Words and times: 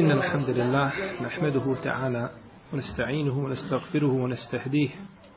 إن 0.00 0.10
الحمد 0.10 0.50
لله 0.50 0.92
نحمده 1.22 1.76
تعالى 1.82 2.30
ونستعينه 2.72 3.38
ونستغفره 3.38 4.12
ونستهديه 4.12 4.88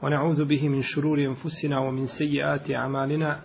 ونعوذ 0.01 0.45
به 0.45 0.69
من 0.69 0.81
شرور 0.81 1.19
أنفسنا 1.19 1.79
ومن 1.79 2.05
سيئات 2.19 2.71
أعمالنا. 2.71 3.39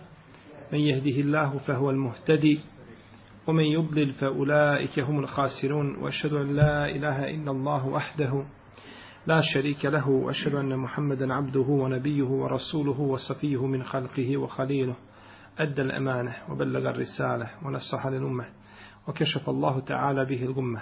من 0.73 0.79
يهده 0.79 1.21
الله 1.21 1.57
فهو 1.57 1.89
المهتدي 1.89 2.59
ومن 3.47 3.63
يضلل 3.63 4.11
فأولئك 4.11 4.99
هم 4.99 5.19
الخاسرون 5.19 5.95
وأشهد 5.95 6.33
أن 6.33 6.55
لا 6.55 6.89
إله 6.89 7.29
إلا 7.29 7.51
الله 7.51 7.87
وحده 7.87 8.45
لا 9.27 9.41
شريك 9.53 9.85
له 9.85 10.09
وأشهد 10.09 10.55
أن 10.55 10.77
محمدا 10.77 11.33
عبده 11.33 11.65
ونبيه 11.69 12.23
ورسوله 12.23 12.99
وصفيه 12.99 13.65
من 13.65 13.83
خلقه 13.83 14.37
وخليله. 14.37 14.95
أدى 15.59 15.81
الأمانة 15.81 16.35
وبلغ 16.49 16.89
الرسالة 16.89 17.49
ونصح 17.65 18.07
للأمة 18.07 18.45
وكشف 19.07 19.49
الله 19.49 19.79
تعالى 19.79 20.25
به 20.25 20.43
الغمة. 20.43 20.81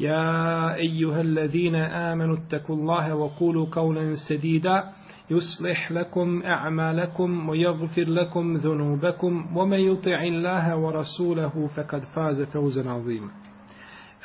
يا 0.00 0.74
أيها 0.74 1.20
الذين 1.20 1.74
آمنوا 1.74 2.36
اتقوا 2.36 2.76
الله 2.76 3.14
وقولوا 3.14 3.66
قولا 3.72 4.12
سديدا 4.28 4.84
يصلح 5.30 5.92
لكم 5.92 6.42
أعمالكم 6.42 7.48
ويغفر 7.48 8.04
لكم 8.08 8.56
ذنوبكم 8.56 9.56
ومن 9.56 9.78
يطع 9.78 10.22
الله 10.22 10.76
ورسوله 10.76 11.68
فقد 11.76 12.02
فاز 12.14 12.42
فوزا 12.42 12.90
عظيما. 12.90 13.28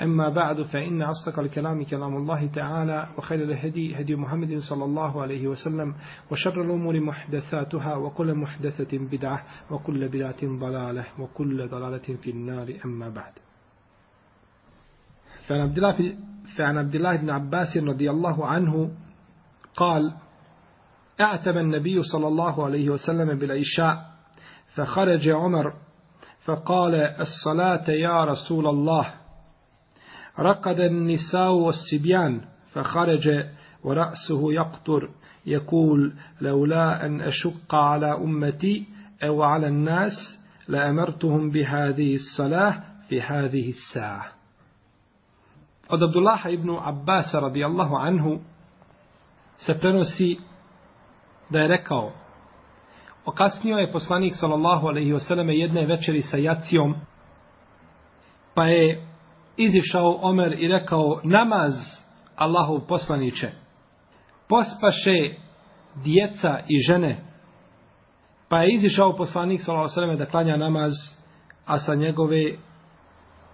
أما 0.02 0.30
بعد 0.30 0.62
فإن 0.62 1.02
أصدق 1.02 1.40
الكلام 1.40 1.84
كلام 1.84 2.16
الله 2.18 2.48
تعالى 2.48 3.08
وخير 3.18 3.44
الهدي 3.44 3.96
هدي 4.02 4.16
محمد 4.16 4.58
صلى 4.58 4.86
الله 4.86 5.22
عليه 5.22 5.48
وسلم 5.48 5.96
وشر 6.32 6.62
الأمور 6.62 7.00
محدثاتها 7.00 7.96
وكل 7.96 8.34
محدثة 8.36 8.98
بدعة 8.98 9.44
وكل 9.72 10.08
بدعة 10.08 10.42
ضلالة 10.44 11.06
وكل 11.20 11.68
ضلالة 11.68 12.18
في 12.24 12.32
النار. 12.32 12.74
أما 12.86 13.10
بعد 13.10 13.34
فعن 15.52 15.62
عبد 15.62 15.78
الله, 15.78 16.16
فعن 16.58 16.78
عبد 16.78 16.96
الله 16.96 17.16
بن 17.16 17.30
عباس 17.30 17.78
رضي 17.78 18.12
الله 18.12 18.48
عنه 18.48 18.92
قال 19.76 20.14
اعتب 21.22 21.58
النبي 21.58 22.04
صلى 22.04 22.28
الله 22.28 22.66
عليه 22.66 22.90
وسلم 22.90 23.40
بالعشاء 23.40 24.12
فخرج 24.76 25.30
عمر 25.30 25.74
فقال 26.46 26.96
الصلاة 26.96 27.90
يا 27.90 28.26
رسول 28.26 28.68
الله. 28.68 29.14
رقد 30.40 30.80
النساء 30.80 31.52
والسبيان 31.52 32.42
فخرج 32.74 33.46
ورأسه 33.84 34.54
يقطر 34.54 35.10
يقول 35.46 36.14
لولا 36.42 37.06
أن 37.06 37.22
أشق 37.22 37.76
على 37.76 38.14
أمتي 38.14 38.86
أو 39.24 39.44
على 39.44 39.68
الناس 39.68 40.12
لأمرتهم 40.68 41.52
بهذه 41.52 42.16
الصلاة 42.16 42.84
في 43.10 43.22
هذه 43.22 43.70
الساعة. 43.70 44.41
Od 45.92 46.04
Abdullaha 46.04 46.50
ibn 46.50 46.78
Abbas 46.82 47.34
radijallahu 47.34 47.96
anhu 47.96 48.40
se 49.58 49.80
prenosi 49.80 50.38
da 51.50 51.60
je 51.60 51.68
rekao 51.68 52.12
okasnio 53.26 53.78
je 53.78 53.92
poslanik 53.92 54.34
sallallahu 54.36 54.88
alaihi 54.88 55.14
wasallam 55.14 55.50
jedne 55.50 55.86
večeri 55.86 56.22
sa 56.22 56.38
jacijom 56.38 56.96
pa 58.56 58.66
je 58.66 59.08
izišao 59.58 60.20
Omer 60.22 60.54
i 60.60 60.68
rekao 60.68 61.20
namaz 61.24 61.74
Allahov 62.36 62.80
poslaniće 62.88 63.52
pospaše 64.52 65.36
djeca 65.96 66.60
i 66.68 66.78
žene. 66.88 67.24
Pa 68.50 68.58
je 68.58 68.74
izišao 68.74 69.16
poslanik 69.18 69.62
sallallahu 69.62 69.90
alaihi 69.96 70.12
wasallam 70.12 70.18
da 70.18 70.32
klanja 70.32 70.58
namaz 70.58 70.92
a 71.66 71.80
sa 71.80 71.96
njegove 71.96 72.58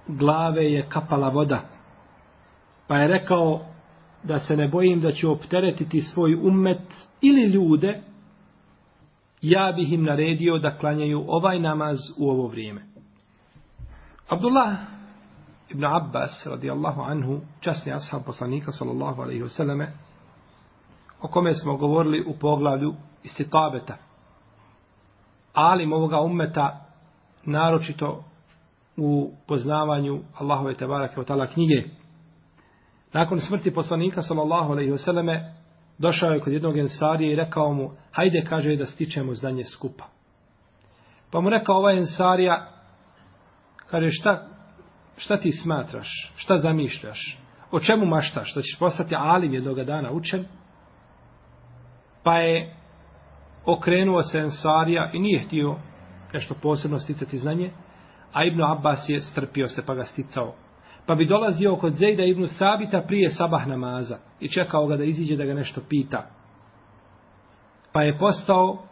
glave 0.07 0.71
je 0.71 0.85
kapala 0.89 1.29
voda. 1.29 1.61
Pa 2.87 2.97
je 2.97 3.07
rekao 3.07 3.61
da 4.23 4.39
se 4.39 4.57
ne 4.57 4.67
bojim 4.67 5.01
da 5.01 5.11
ću 5.11 5.31
opteretiti 5.31 6.01
svoj 6.01 6.35
ummet 6.35 7.07
ili 7.21 7.43
ljude, 7.51 8.01
ja 9.41 9.73
bih 9.75 9.93
im 9.93 10.03
naredio 10.03 10.57
da 10.57 10.77
klanjaju 10.77 11.25
ovaj 11.27 11.59
namaz 11.59 11.97
u 12.17 12.29
ovo 12.29 12.47
vrijeme. 12.47 12.81
Abdullah 14.29 14.77
ibn 15.69 15.85
Abbas 15.85 16.47
radijallahu 16.49 17.01
anhu, 17.01 17.41
časni 17.59 17.93
ashab 17.93 18.21
poslanika 18.25 18.71
sallallahu 18.71 19.21
alaihi 19.21 19.43
wasallame, 19.43 19.87
o 21.21 21.27
kome 21.27 21.53
smo 21.53 21.77
govorili 21.77 22.23
u 22.27 22.33
poglavlju 22.39 22.93
istitabeta. 23.23 23.97
Alim 25.53 25.93
ovoga 25.93 26.21
ummeta, 26.21 26.85
naročito 27.45 28.23
u 28.97 29.31
poznavanju 29.47 30.19
Allahove 30.37 30.73
tebarake 30.73 31.19
od 31.19 31.27
tala 31.27 31.47
knjige, 31.47 31.83
Nakon 33.17 33.39
smrti 33.39 33.73
poslanika 33.73 34.21
sallallahu 34.21 34.71
alejhi 34.71 34.91
ve 34.91 34.97
selleme 34.97 35.53
došao 35.97 36.29
je 36.29 36.39
kod 36.39 36.53
jednog 36.53 36.77
ensarija 36.77 37.33
i 37.33 37.35
rekao 37.35 37.73
mu: 37.73 37.91
"Hajde 38.11 38.43
kaže 38.49 38.75
da 38.75 38.85
stičemo 38.85 39.33
znanje 39.33 39.63
skupa." 39.63 40.03
Pa 41.31 41.41
mu 41.41 41.49
rekao 41.49 41.75
ovaj 41.77 41.97
ensarija: 41.97 42.71
"Kaže 43.89 44.09
šta 44.09 44.47
šta 45.17 45.37
ti 45.37 45.51
smatraš? 45.51 46.33
Šta 46.35 46.57
zamišljaš? 46.57 47.37
O 47.71 47.79
čemu 47.79 48.05
maštaš? 48.05 48.53
Da 48.53 48.61
ćeš 48.61 48.79
postati 48.79 49.15
alim 49.15 49.53
jednog 49.53 49.83
dana 49.83 50.11
učen?" 50.11 50.45
Pa 52.23 52.37
je 52.37 52.75
okrenuo 53.65 54.21
se 54.21 54.39
ensarija 54.39 55.11
i 55.13 55.19
nije 55.19 55.39
htio 55.39 55.75
nešto 56.33 56.55
posebno 56.61 56.99
sticati 56.99 57.37
znanje, 57.37 57.71
a 58.33 58.43
Ibn 58.43 58.63
Abbas 58.63 59.09
je 59.09 59.19
strpio 59.19 59.67
se 59.67 59.85
pa 59.85 59.95
ga 59.95 60.03
sticao 60.03 60.53
pa 61.07 61.15
bi 61.15 61.25
dolazio 61.25 61.75
kod 61.75 61.95
Zejda 61.95 62.23
ibn 62.23 62.47
Sabita 62.47 63.01
prije 63.01 63.29
sabah 63.29 63.67
namaza 63.67 64.17
i 64.39 64.49
čekao 64.49 64.87
ga 64.87 64.97
da 64.97 65.03
iziđe 65.03 65.35
da 65.35 65.45
ga 65.45 65.53
nešto 65.53 65.81
pita. 65.89 66.29
Pa 67.91 68.01
je 68.01 68.17
postao 68.17 68.83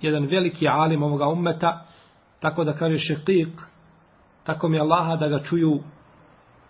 jedan 0.00 0.26
veliki 0.26 0.68
alim 0.68 1.02
ovoga 1.02 1.28
ummeta, 1.28 1.86
tako 2.40 2.64
da 2.64 2.72
kaže 2.72 3.14
šeqiq, 3.14 3.50
tako 4.44 4.68
mi 4.68 4.80
Allaha 4.80 5.16
da 5.16 5.28
ga 5.28 5.42
čuju 5.42 5.80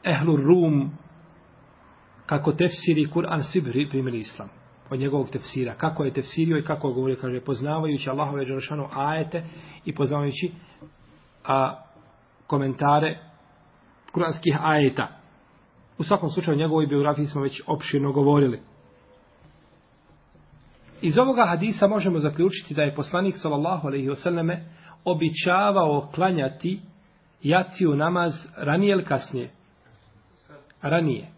ehlu 0.04 0.36
rum, 0.36 0.90
kako 2.26 2.52
tefsiri 2.52 3.10
Kur'an 3.14 3.42
Sibri 3.42 3.88
primili 3.88 4.18
islam 4.18 4.48
od 4.90 4.98
njegovog 4.98 5.30
tefsira. 5.30 5.74
Kako 5.74 6.04
je 6.04 6.12
tefsirio 6.12 6.58
i 6.58 6.64
kako 6.64 6.92
govori, 6.92 7.16
kaže, 7.16 7.40
poznavajući 7.40 8.10
Allahove 8.10 8.44
Đerašanu 8.44 8.88
ajete 8.92 9.44
i 9.84 9.94
poznavajući 9.94 10.52
a, 11.44 11.80
komentare 12.46 13.33
kuranskih 14.14 14.56
ajeta. 14.60 15.08
U 15.98 16.02
svakom 16.02 16.30
slučaju 16.30 16.58
njegovoj 16.58 16.86
biografiji 16.86 17.26
smo 17.26 17.42
već 17.42 17.62
opširno 17.66 18.12
govorili. 18.12 18.60
Iz 21.02 21.18
ovoga 21.18 21.46
hadisa 21.48 21.86
možemo 21.86 22.18
zaključiti 22.18 22.74
da 22.74 22.82
je 22.82 22.94
poslanik 22.94 23.34
sallallahu 23.36 23.86
alejhi 23.86 24.08
ve 24.08 24.16
selleme 24.16 24.64
običavao 25.04 26.08
klanjati 26.14 26.80
jaciju 27.42 27.96
namaz 27.96 28.32
ranije 28.56 28.92
ili 28.92 29.04
kasnije? 29.04 29.50
Ranije. 30.82 31.28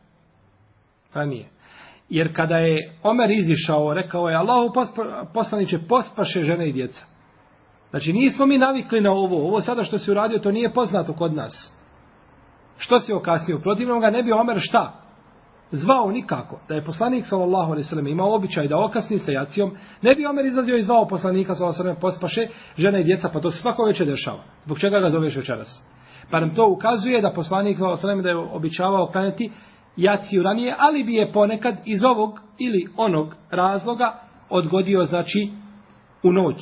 Ranije. 1.15 1.49
Jer 2.09 2.37
kada 2.37 2.59
je 2.59 2.95
Omer 3.03 3.31
izišao, 3.31 3.95
rekao 3.95 4.29
je 4.29 4.37
Allahu 4.37 4.73
poslaniće 5.35 5.79
pospaše 5.89 6.43
žene 6.43 6.69
i 6.69 6.73
djeca. 6.73 7.05
Znači 7.91 8.13
nismo 8.13 8.47
mi 8.47 8.59
navikli 8.59 9.01
na 9.01 9.11
ovo. 9.11 9.49
Ovo 9.49 9.61
sada 9.61 9.85
što 9.85 9.99
se 9.99 10.11
uradio, 10.11 10.39
to 10.39 10.53
nije 10.53 10.73
poznato 10.73 11.13
kod 11.13 11.35
nas. 11.35 11.73
Što 12.79 12.99
se 12.99 13.15
okasnio? 13.15 13.59
Protivno 13.59 14.01
ga 14.01 14.11
ne 14.11 14.23
bi 14.23 14.33
Omer 14.33 14.57
šta? 14.61 14.93
Zvao 15.71 16.11
nikako. 16.11 16.61
Da 16.69 16.75
je 16.75 16.85
poslanik 16.85 17.25
sallallahu 17.27 17.73
alejhi 17.73 17.87
ve 17.87 17.89
sellem 17.89 18.07
imao 18.07 18.35
običaj 18.35 18.69
da 18.69 18.85
okasni 18.85 19.19
sa 19.19 19.33
jacijom, 19.33 19.71
ne 20.03 20.15
bi 20.15 20.27
Omer 20.27 20.47
izlazio 20.47 20.77
i 20.77 20.83
zvao 20.83 21.09
poslanika 21.09 21.55
sallallahu 21.55 21.83
alejhi 21.83 21.89
ve 21.89 21.95
sellem 21.95 22.01
pospaše 22.01 22.49
žene 22.77 23.01
i 23.01 23.05
djeca, 23.05 23.29
pa 23.33 23.41
to 23.41 23.51
svako 23.51 23.85
večer 23.85 24.07
dešava. 24.07 24.43
Zbog 24.65 24.79
čega 24.79 25.01
ga 25.01 25.11
zoveš 25.11 25.37
večeras? 25.37 25.83
Pa 26.31 26.41
nam 26.41 26.55
to 26.55 26.69
ukazuje 26.69 27.23
da 27.23 27.33
poslanik 27.33 27.77
sallallahu 27.77 28.07
alejhi 28.07 28.19
ve 28.19 28.23
sellem 28.23 28.23
da 28.23 28.29
je 28.29 28.57
običavao 28.57 29.07
klanjati 29.07 29.53
jaciju 29.97 30.43
ranije, 30.43 30.75
ali 30.79 31.05
bi 31.05 31.15
je 31.15 31.33
ponekad 31.33 31.77
iz 31.85 32.05
ovog 32.05 32.41
ili 32.59 32.87
onog 32.97 33.35
razloga 33.51 34.21
odgodio 34.51 35.05
znači 35.05 35.53
u 36.23 36.33
noć. 36.33 36.61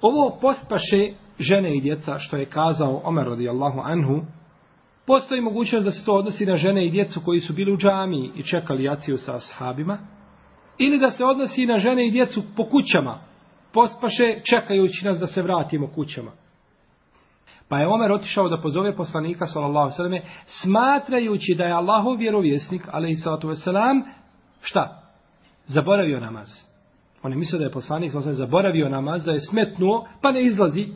Ovo 0.00 0.38
pospaše 0.40 1.12
žene 1.38 1.76
i 1.76 1.80
djeca 1.80 2.18
što 2.18 2.36
je 2.36 2.46
kazao 2.46 3.00
Omer 3.04 3.26
radijallahu 3.26 3.80
anhu 3.84 4.20
Postoji 5.06 5.40
mogućnost 5.40 5.84
da 5.84 5.90
se 5.90 6.04
to 6.04 6.14
odnosi 6.14 6.46
na 6.46 6.56
žene 6.56 6.86
i 6.86 6.90
djecu 6.90 7.20
koji 7.24 7.40
su 7.40 7.52
bili 7.52 7.72
u 7.72 7.76
džamiji 7.76 8.30
i 8.36 8.42
čekali 8.42 8.84
jaciju 8.84 9.16
sa 9.16 9.36
ashabima. 9.36 9.98
Ili 10.78 10.98
da 10.98 11.10
se 11.10 11.24
odnosi 11.24 11.66
na 11.66 11.78
žene 11.78 12.06
i 12.06 12.10
djecu 12.10 12.42
po 12.56 12.64
kućama. 12.64 13.18
Pospaše 13.72 14.40
čekajući 14.50 15.06
nas 15.06 15.18
da 15.18 15.26
se 15.26 15.42
vratimo 15.42 15.86
kućama. 15.86 16.30
Pa 17.68 17.78
je 17.78 17.88
Omer 17.88 18.12
otišao 18.12 18.48
da 18.48 18.60
pozove 18.60 18.96
poslanika 18.96 19.46
sallallahu 19.46 19.90
sallam 19.90 20.20
smatrajući 20.46 21.54
da 21.54 21.64
je 21.64 21.72
Allahov 21.72 22.16
vjerovjesnik 22.16 22.82
alejhi 22.92 23.16
sallatu 23.16 23.48
vesselam 23.48 24.02
šta? 24.60 25.02
Zaboravio 25.66 26.20
namaz. 26.20 26.48
On 27.22 27.32
je 27.32 27.38
mislio 27.38 27.58
da 27.58 27.64
je 27.64 27.72
poslanik 27.72 28.10
sallallahu 28.10 28.36
zaboravio 28.36 28.88
namaz, 28.88 29.24
da 29.24 29.32
je 29.32 29.40
smetnuo, 29.40 30.06
pa 30.22 30.32
ne 30.32 30.44
izlazi. 30.44 30.86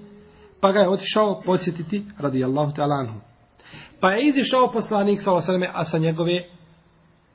Pa 0.61 0.73
ga 0.73 0.79
je 0.79 0.89
otišao 0.89 1.41
posjetiti 1.47 2.05
radijallahu 2.19 2.73
ta'ala 2.73 3.01
anhu. 3.01 3.34
Pa 4.05 4.11
je 4.11 4.29
izišao 4.29 4.73
poslanik 4.73 5.21
sallallahu 5.21 5.47
sallam 5.47 5.71
a 5.75 5.85
sa 5.85 5.99
njegove 5.99 6.45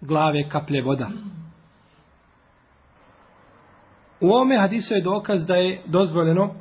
glave 0.02 0.50
kaplje 0.50 0.82
voda. 0.84 1.10
U 4.22 4.30
ovome 4.30 4.58
hadisu 4.58 4.94
je 4.94 5.02
dokaz 5.02 5.46
da 5.48 5.56
je 5.56 5.82
dozvoljeno 5.86 6.54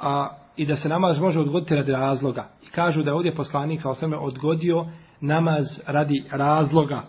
a 0.00 0.30
i 0.56 0.66
da 0.66 0.76
se 0.76 0.88
namaz 0.88 1.20
može 1.20 1.40
odgoditi 1.40 1.74
radi 1.74 1.92
razloga. 1.92 2.48
I 2.62 2.66
kažu 2.66 3.02
da 3.02 3.10
je 3.10 3.14
ovdje 3.14 3.34
poslanik 3.34 3.82
sa 3.82 3.90
osvrme 3.90 4.16
odgodio 4.16 4.86
namaz 5.20 5.64
radi 5.86 6.24
razloga. 6.30 7.02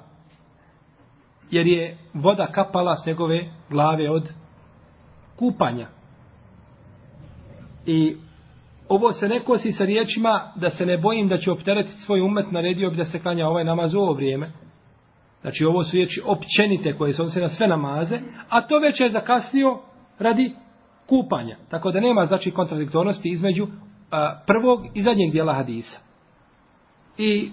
Jer 1.51 1.67
je 1.67 1.97
voda 2.13 2.47
kapala 2.47 2.95
s 2.95 3.05
njegove 3.05 3.51
glave 3.69 4.09
od 4.09 4.29
kupanja. 5.35 5.87
I 7.85 8.17
ovo 8.89 9.11
se 9.11 9.27
ne 9.27 9.43
kosi 9.43 9.71
sa 9.71 9.85
riječima 9.85 10.51
da 10.55 10.69
se 10.69 10.85
ne 10.85 10.97
bojim 10.97 11.27
da 11.27 11.37
će 11.37 11.51
opteretiti 11.51 12.01
svoj 12.01 12.21
umet, 12.21 12.51
naredio 12.51 12.89
bi 12.89 12.97
da 12.97 13.03
se 13.03 13.19
klanja 13.19 13.47
ovaj 13.47 13.63
namaz 13.63 13.93
u 13.93 13.99
ovo 13.99 14.13
vrijeme. 14.13 14.51
Znači 15.41 15.65
ovo 15.65 15.83
su 15.83 15.95
riječi 15.95 16.21
općenite 16.25 16.97
koje 16.97 17.13
se 17.13 17.21
odnose 17.21 17.41
na 17.41 17.47
sve 17.47 17.67
namaze, 17.67 18.19
a 18.49 18.61
to 18.61 18.79
već 18.79 18.99
je 18.99 19.09
zakasnio 19.09 19.79
radi 20.19 20.55
kupanja. 21.05 21.57
Tako 21.69 21.91
da 21.91 21.99
nema 21.99 22.25
znači 22.25 22.51
kontradiktornosti 22.51 23.29
između 23.29 23.67
a, 24.11 24.39
prvog 24.47 24.85
i 24.93 25.01
zadnjeg 25.01 25.31
dijela 25.31 25.53
hadisa. 25.53 25.99
I 27.17 27.51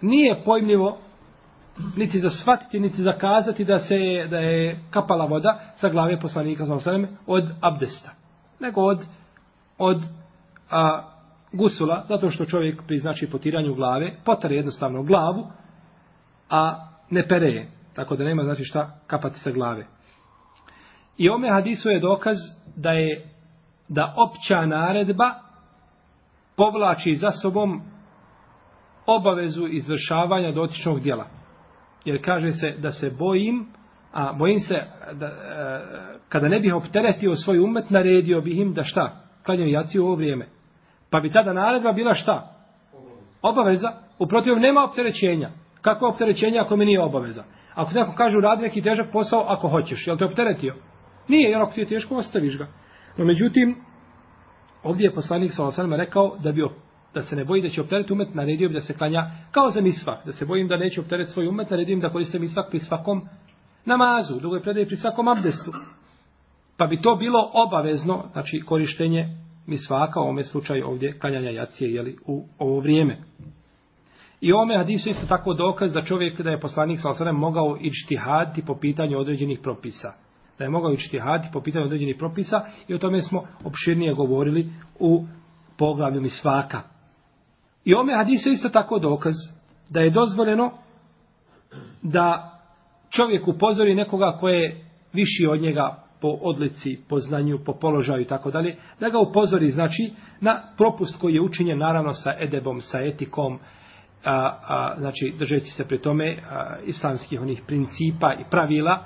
nije 0.00 0.42
pojmljivo 0.44 0.98
niti 1.96 2.18
za 2.18 2.30
shvatiti, 2.30 2.80
niti 2.80 3.02
za 3.02 3.12
kazati 3.12 3.64
da 3.64 3.78
se 3.78 3.96
da 4.30 4.38
je 4.38 4.80
kapala 4.90 5.24
voda 5.24 5.60
sa 5.74 5.88
glave 5.88 6.20
poslanika 6.20 6.66
sa 6.66 6.90
od 7.26 7.44
abdesta. 7.60 8.10
Nego 8.60 8.80
od, 8.80 9.04
od 9.78 10.02
a, 10.70 11.02
gusula, 11.52 12.04
zato 12.08 12.30
što 12.30 12.44
čovjek 12.44 12.82
pri 12.86 12.98
znači 12.98 13.30
potiranju 13.30 13.74
glave 13.74 14.16
potare 14.24 14.56
jednostavno 14.56 15.02
glavu, 15.02 15.46
a 16.50 16.86
ne 17.10 17.28
pereje. 17.28 17.70
Tako 17.94 18.16
da 18.16 18.24
nema 18.24 18.42
znači 18.42 18.64
šta 18.64 19.00
kapati 19.06 19.38
sa 19.38 19.50
glave. 19.50 19.86
I 21.18 21.28
ome 21.28 21.50
hadisu 21.50 21.90
je 21.90 22.00
dokaz 22.00 22.36
da 22.76 22.90
je 22.90 23.28
da 23.88 24.14
opća 24.16 24.66
naredba 24.66 25.34
povlači 26.56 27.14
za 27.14 27.30
sobom 27.30 27.80
obavezu 29.06 29.66
izvršavanja 29.66 30.52
dotičnog 30.52 31.00
dijela. 31.00 31.26
Jer 32.04 32.24
kaže 32.24 32.50
se 32.50 32.70
da 32.78 32.90
se 32.90 33.10
bojim, 33.10 33.66
a 34.12 34.32
bojim 34.32 34.58
se 34.58 34.74
da 35.12 35.26
e, 35.26 35.30
kada 36.28 36.48
ne 36.48 36.60
bih 36.60 36.74
opteretio 36.74 37.34
svoj 37.34 37.58
umet, 37.58 37.90
naredio 37.90 38.40
bih 38.40 38.58
im 38.58 38.74
da 38.74 38.82
šta? 38.82 39.16
Klanjaju 39.44 39.70
jaci 39.70 39.98
u 39.98 40.04
ovo 40.04 40.14
vrijeme. 40.14 40.59
Pa 41.10 41.20
bi 41.20 41.32
tada 41.32 41.52
naredba 41.52 41.92
bila 41.92 42.14
šta? 42.14 42.54
Obaveza. 43.42 43.92
U 44.18 44.26
protivom 44.26 44.60
nema 44.60 44.84
opterećenja. 44.84 45.50
Kako 45.80 46.08
opterećenja 46.08 46.62
ako 46.62 46.76
mi 46.76 46.84
nije 46.84 47.02
obaveza? 47.02 47.44
Ako 47.74 47.90
neko 47.94 48.12
kaže 48.16 48.38
uradi 48.38 48.62
neki 48.62 48.82
težak 48.82 49.06
posao, 49.12 49.44
ako 49.48 49.68
hoćeš, 49.68 50.06
jel 50.06 50.16
te 50.16 50.24
opteretio? 50.24 50.74
Nije, 51.28 51.50
jer 51.50 51.62
ako 51.62 51.72
ti 51.72 51.80
je 51.80 51.86
teško, 51.86 52.14
ostaviš 52.14 52.58
ga. 52.58 52.66
No, 53.16 53.24
međutim, 53.24 53.76
ovdje 54.82 55.04
je 55.04 55.14
poslanik 55.14 55.52
sa 55.52 55.64
osanama 55.64 55.96
rekao 55.96 56.36
da 56.38 56.52
bi 56.52 56.62
da 57.14 57.22
se 57.22 57.36
ne 57.36 57.44
boji 57.44 57.62
da 57.62 57.68
će 57.68 57.80
opteretiti 57.80 58.12
umet, 58.12 58.34
naredio 58.34 58.68
bi 58.68 58.74
da 58.74 58.80
se 58.80 58.98
klanja 58.98 59.30
kao 59.50 59.70
za 59.70 59.80
misvak. 59.80 60.26
Da 60.26 60.32
se 60.32 60.46
bojim 60.46 60.68
da 60.68 60.76
neće 60.76 61.00
opteretiti 61.00 61.32
svoj 61.32 61.48
umet, 61.48 61.70
naredio 61.70 61.98
da 61.98 62.10
koriste 62.10 62.38
misvak 62.38 62.70
pri 62.70 62.78
svakom 62.78 63.28
namazu, 63.84 64.40
drugo 64.40 64.56
je 64.56 64.86
pri 64.86 64.96
svakom 64.96 65.28
abdestu. 65.28 65.70
Pa 66.76 66.86
bi 66.86 67.02
to 67.02 67.16
bilo 67.16 67.50
obavezno, 67.54 68.24
znači 68.32 68.60
korištenje 68.66 69.28
misvaka, 69.66 70.20
u 70.20 70.22
ovome 70.22 70.44
slučaju 70.44 70.86
ovdje 70.86 71.18
klanjanja 71.18 71.50
jacije 71.50 71.94
jeli, 71.94 72.16
u 72.26 72.46
ovo 72.58 72.80
vrijeme. 72.80 73.18
I 74.40 74.52
ome 74.52 74.76
hadisu 74.76 75.08
isto 75.08 75.26
tako 75.26 75.54
dokaz 75.54 75.92
da 75.92 76.02
čovjek, 76.02 76.40
da 76.40 76.50
je 76.50 76.60
poslanik 76.60 76.98
sa 77.00 77.32
mogao 77.32 77.76
ići 77.80 78.16
haditi 78.16 78.66
po 78.66 78.74
pitanju 78.74 79.18
određenih 79.18 79.58
propisa 79.62 80.12
da 80.60 80.64
je 80.64 80.70
mogao 80.70 80.92
učiti 80.92 81.18
haditi 81.18 81.50
po 81.52 81.60
pitanju 81.60 81.84
određenih 81.84 82.16
propisa 82.18 82.60
i 82.88 82.94
o 82.94 82.98
tome 82.98 83.22
smo 83.22 83.42
opširnije 83.64 84.14
govorili 84.14 84.72
u 84.98 85.24
poglavlju 85.78 86.28
svaka. 86.28 86.80
I 87.84 87.94
ome 87.94 88.16
hadisu 88.16 88.50
isto 88.50 88.68
tako 88.68 88.98
dokaz 88.98 89.34
da 89.90 90.00
je 90.00 90.10
dozvoljeno 90.10 90.72
da 92.02 92.58
čovjek 93.10 93.48
upozori 93.48 93.94
nekoga 93.94 94.36
koje 94.40 94.62
je 94.62 94.84
viši 95.12 95.46
od 95.50 95.60
njega 95.60 96.04
po 96.20 96.28
odlici, 96.28 96.98
po 97.08 97.18
znanju, 97.18 97.58
po 97.64 97.72
položaju 97.72 98.22
i 98.22 98.26
tako 98.26 98.50
dalje, 98.50 98.76
da 99.00 99.08
ga 99.08 99.18
upozori 99.18 99.70
znači 99.70 100.12
na 100.40 100.62
propust 100.76 101.20
koji 101.20 101.34
je 101.34 101.40
učinjen 101.40 101.78
naravno 101.78 102.12
sa 102.12 102.34
edebom, 102.40 102.80
sa 102.80 103.00
etikom, 103.00 103.58
a, 104.24 104.58
a, 104.68 104.94
znači 104.98 105.34
držeći 105.38 105.70
se 105.70 105.88
pri 105.88 105.98
tome 105.98 106.38
a, 106.50 106.76
islamskih 106.86 107.40
onih 107.40 107.62
principa 107.66 108.32
i 108.34 108.44
pravila, 108.50 109.04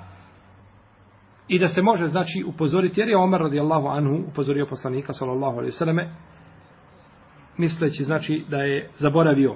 I 1.47 1.59
da 1.59 1.67
se 1.67 1.81
može, 1.81 2.07
znači, 2.07 2.43
upozoriti, 2.47 3.01
jer 3.01 3.09
je 3.09 3.17
Omer 3.17 3.41
radijallahu 3.41 3.87
anhu 3.87 4.23
upozorio 4.27 4.65
poslanika, 4.65 5.13
sallallahu 5.13 5.57
alaihi 5.57 5.71
sallame, 5.71 6.09
misleći, 7.57 8.03
znači, 8.03 8.45
da 8.49 8.57
je 8.57 8.89
zaboravio. 8.97 9.55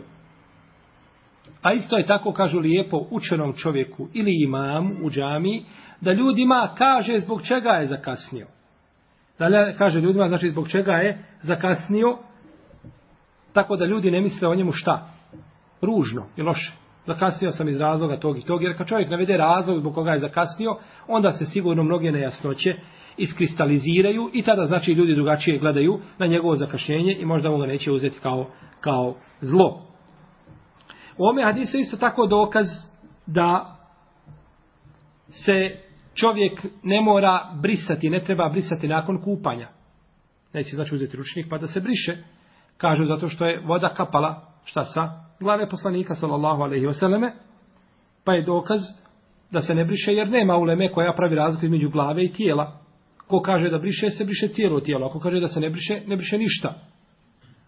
A 1.62 1.74
isto 1.74 1.98
je 1.98 2.08
tako, 2.08 2.34
kažu 2.34 2.60
lijepo, 2.60 3.06
učenom 3.12 3.54
čovjeku 3.54 4.08
ili 4.14 4.44
imam 4.44 4.92
u 5.04 5.10
džami, 5.10 5.66
da 6.02 6.14
ljudima 6.14 6.76
kaže 6.78 7.20
zbog 7.20 7.42
čega 7.48 7.70
je 7.70 7.86
zakasnio. 7.86 8.48
Da 9.40 9.74
kaže 9.78 10.00
ljudima, 10.00 10.28
znači, 10.28 10.50
zbog 10.50 10.70
čega 10.70 10.92
je 10.92 11.24
zakasnio, 11.42 12.18
tako 13.54 13.76
da 13.76 13.86
ljudi 13.86 14.12
ne 14.12 14.22
misle 14.22 14.48
o 14.48 14.56
njemu 14.56 14.72
šta? 14.72 15.10
Ružno 15.82 16.26
i 16.38 16.42
loše 16.42 16.72
zakasnio 17.10 17.52
sam 17.52 17.70
iz 17.70 17.80
razloga 17.80 18.20
tog 18.20 18.38
i 18.38 18.46
tog, 18.46 18.64
jer 18.64 18.78
kad 18.78 18.88
čovjek 18.88 19.10
navede 19.10 19.38
razlog 19.38 19.80
zbog 19.80 19.94
koga 19.94 20.12
je 20.12 20.20
zakasnio, 20.20 20.76
onda 21.08 21.30
se 21.30 21.46
sigurno 21.46 21.84
mnoge 21.84 22.12
nejasnoće 22.12 22.76
iskristaliziraju 23.18 24.30
i 24.34 24.44
tada 24.44 24.66
znači 24.66 24.92
ljudi 24.92 25.16
drugačije 25.16 25.60
gledaju 25.60 26.00
na 26.18 26.28
njegovo 26.28 26.56
zakašnjenje 26.56 27.18
i 27.20 27.26
možda 27.26 27.50
mu 27.50 27.58
ga 27.58 27.66
neće 27.66 27.92
uzeti 27.92 28.20
kao, 28.20 28.48
kao 28.80 29.16
zlo. 29.42 29.89
U 31.20 31.26
ome 31.26 31.44
hadisu 31.44 31.78
isto 31.78 31.98
tako 31.98 32.28
dokaz 32.28 32.66
da 33.26 33.76
se 35.30 35.78
čovjek 36.14 36.66
ne 36.84 37.02
mora 37.02 37.52
brisati, 37.62 38.10
ne 38.10 38.24
treba 38.24 38.50
brisati 38.50 38.88
nakon 38.88 39.22
kupanja. 39.22 39.70
Neće 40.54 40.76
znači 40.76 40.96
uzeti 40.96 41.18
ručnik 41.18 41.46
pa 41.50 41.58
da 41.58 41.68
se 41.68 41.82
briše. 41.82 42.18
Kažu 42.78 43.06
zato 43.06 43.28
što 43.28 43.46
je 43.46 43.62
voda 43.66 43.94
kapala, 43.94 44.50
šta 44.64 44.86
sa 44.86 45.30
glave 45.40 45.70
poslanika 45.70 46.16
sallallahu 46.16 46.62
alaihi 46.62 46.86
ve 46.86 46.94
selleme 46.94 47.34
pa 48.24 48.34
je 48.34 48.46
dokaz 48.46 48.80
da 49.52 49.62
se 49.62 49.76
ne 49.76 49.86
briše 49.86 50.14
jer 50.14 50.30
nema 50.30 50.58
uleme 50.58 50.92
koja 50.92 51.14
pravi 51.14 51.36
razliku 51.36 51.66
između 51.66 51.90
glave 51.90 52.24
i 52.24 52.32
tijela 52.32 52.80
ko 53.28 53.42
kaže 53.42 53.70
da 53.70 53.78
briše 53.78 54.10
se 54.10 54.26
briše 54.26 54.48
cijelo 54.48 54.80
tijelo 54.80 55.08
ako 55.08 55.20
kaže 55.20 55.40
da 55.40 55.48
se 55.48 55.60
ne 55.60 55.70
briše 55.70 56.02
ne 56.08 56.16
briše 56.16 56.38
ništa 56.38 56.74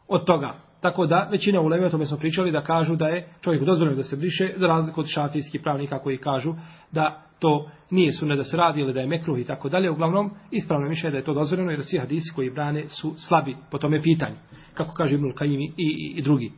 od 0.08 0.26
toga 0.26 0.54
tako 0.82 1.06
da 1.06 1.28
većina 1.32 1.62
uleme 1.62 1.86
o 1.86 1.90
tome 1.90 2.06
smo 2.06 2.18
pričali 2.18 2.52
da 2.52 2.62
kažu 2.62 2.96
da 2.96 3.08
je 3.08 3.28
čovjek 3.42 3.64
dozvoljeno 3.64 3.98
da 3.98 4.04
se 4.04 4.18
briše 4.18 4.54
za 4.56 4.68
razliku 4.68 5.02
od 5.02 5.08
šafijskih 5.08 5.62
pravnika 5.62 6.00
koji 6.00 6.18
kažu 6.18 6.54
da 6.92 7.22
to 7.40 7.70
nije 7.90 8.14
sunne 8.14 8.36
da 8.36 8.44
se 8.44 8.58
radi 8.58 8.82
ili 8.82 8.94
da 8.94 9.00
je 9.00 9.08
mekruh 9.08 9.40
i 9.40 9.44
tako 9.44 9.70
dalje. 9.70 9.92
Uglavnom 9.92 10.32
ispravno 10.52 10.90
mišljenje 10.90 11.12
da 11.12 11.18
je 11.18 11.24
to 11.24 11.34
dozvoljeno 11.34 11.72
jer 11.72 11.84
svi 11.84 11.98
hadisi 11.98 12.34
koji 12.36 12.50
brane 12.50 12.88
su 12.88 13.14
slabi 13.18 13.56
po 13.72 13.78
tome 13.78 14.02
pitanju 14.02 14.36
kako 14.74 14.94
kaže 14.94 15.16
Ibnul 15.16 15.34
Kajim 15.34 15.62
i, 15.62 15.74
i, 15.78 16.14
i 16.18 16.22
drugi. 16.22 16.52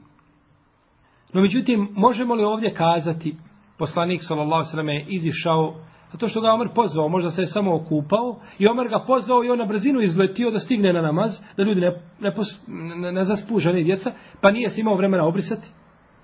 No 1.33 1.41
međutim, 1.41 1.87
možemo 1.91 2.35
li 2.35 2.43
ovdje 2.43 2.73
kazati, 2.73 3.35
poslanik 3.77 4.21
sallallahu 4.23 4.69
sallam 4.71 4.89
je 4.89 5.05
izišao, 5.07 5.75
zato 6.13 6.27
što 6.27 6.41
ga 6.41 6.53
Omer 6.53 6.69
pozvao, 6.75 7.09
možda 7.09 7.29
se 7.29 7.41
je 7.41 7.45
samo 7.45 7.75
okupao, 7.75 8.39
i 8.59 8.67
Omer 8.67 8.87
ga 8.87 9.03
pozvao 9.07 9.43
i 9.43 9.49
on 9.49 9.59
na 9.59 9.65
brzinu 9.65 10.01
izletio 10.01 10.51
da 10.51 10.59
stigne 10.59 10.93
na 10.93 11.01
namaz, 11.01 11.31
da 11.57 11.63
ljudi 11.63 11.81
ne, 11.81 12.01
ne, 12.19 12.35
pos, 12.35 12.47
ne, 12.67 13.11
ne 13.11 13.23
zaspu 13.23 13.59
ni 13.73 13.83
djeca, 13.83 14.11
pa 14.41 14.51
nije 14.51 14.69
se 14.69 14.81
imao 14.81 14.95
vremena 14.95 15.25
obrisati. 15.25 15.67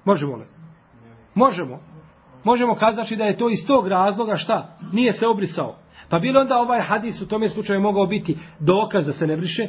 Možemo 0.05 0.35
li? 0.35 0.45
Možemo. 1.35 1.79
Možemo 2.43 2.75
kazati 2.75 2.95
znači, 2.95 3.15
da 3.15 3.23
je 3.23 3.37
to 3.37 3.49
iz 3.49 3.67
tog 3.67 3.87
razloga 3.87 4.35
šta? 4.35 4.77
Nije 4.93 5.11
se 5.11 5.27
obrisao. 5.27 5.75
Pa 6.09 6.19
bilo 6.19 6.41
onda 6.41 6.57
ovaj 6.57 6.81
hadis 6.81 7.21
u 7.21 7.27
tome 7.27 7.49
slučaju 7.49 7.81
mogao 7.81 8.05
biti 8.05 8.37
dokaz 8.59 9.05
da 9.05 9.11
se 9.11 9.27
ne 9.27 9.37
briše? 9.37 9.67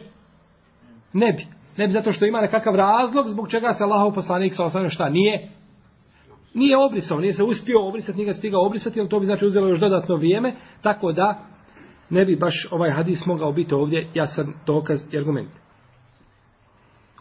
Ne 1.12 1.32
bi. 1.32 1.46
ne 1.76 1.86
bi 1.86 1.92
zato 1.92 2.12
što 2.12 2.26
ima 2.26 2.40
nekakav 2.40 2.74
razlog 2.74 3.28
zbog 3.28 3.50
čega 3.50 3.72
se 3.72 3.84
Allahov 3.84 4.14
poslanik 4.14 4.52
sa 4.54 4.64
osnovno 4.64 4.88
šta 4.88 5.08
nije 5.08 5.50
nije 6.54 6.76
obrisao, 6.78 7.20
nije 7.20 7.32
se 7.32 7.42
uspio 7.42 7.88
obrisati, 7.88 8.18
nije 8.18 8.26
ga 8.26 8.34
stigao 8.34 8.66
obrisati, 8.66 8.98
jer 8.98 9.08
to 9.08 9.20
bi 9.20 9.26
znači 9.26 9.46
uzelo 9.46 9.68
još 9.68 9.80
dodatno 9.80 10.16
vrijeme, 10.16 10.54
tako 10.82 11.12
da 11.12 11.46
ne 12.10 12.24
bi 12.24 12.36
baš 12.36 12.68
ovaj 12.70 12.90
hadis 12.90 13.26
mogao 13.26 13.52
biti 13.52 13.74
ovdje 13.74 14.08
jasan 14.14 14.52
dokaz 14.66 15.00
i 15.12 15.18
argument. 15.18 15.50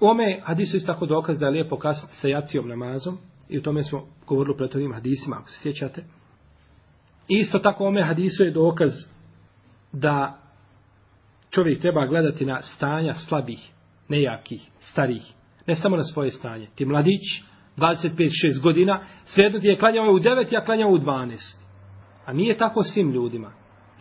U 0.02 0.08
ome 0.08 0.42
hadisu 0.44 0.78
je 0.78 0.86
tako 0.86 1.06
dokaz 1.06 1.40
da 1.40 1.46
je 1.46 1.52
lijepo 1.52 1.78
kasniti 1.78 2.16
sa 2.16 2.28
jacijom 2.28 2.68
namazom 2.68 3.18
i 3.50 3.58
o 3.58 3.62
tome 3.62 3.84
smo 3.84 4.02
govorili 4.28 4.58
pred 4.58 4.76
ovim 4.76 4.94
hadisima, 4.94 5.36
ako 5.40 5.50
se 5.50 5.62
sjećate. 5.62 6.04
Isto 7.28 7.60
tako 7.60 7.88
ome 7.88 8.04
hadisu 8.04 8.44
je 8.44 8.52
dokaz 8.52 8.92
da 9.92 10.40
čovjek 11.50 11.82
treba 11.82 12.06
gledati 12.06 12.46
na 12.46 12.62
stanja 12.62 13.14
slabih, 13.14 13.72
nejakih, 14.10 14.70
starih, 14.80 15.34
ne 15.68 15.76
samo 15.76 15.98
na 15.98 16.04
svoje 16.04 16.32
stanje. 16.32 16.68
Ti 16.76 16.86
mladić, 16.86 17.22
25-6 17.80 18.62
godina, 18.64 19.00
svejedno 19.26 19.60
ti 19.60 19.68
je 19.68 19.78
klanjao 19.78 20.12
u 20.12 20.20
9, 20.20 20.54
ja 20.54 20.66
klanjao 20.66 20.90
u 20.90 20.98
12. 20.98 21.38
A 22.26 22.34
nije 22.34 22.58
tako 22.58 22.84
svim 22.84 23.12
ljudima. 23.12 23.52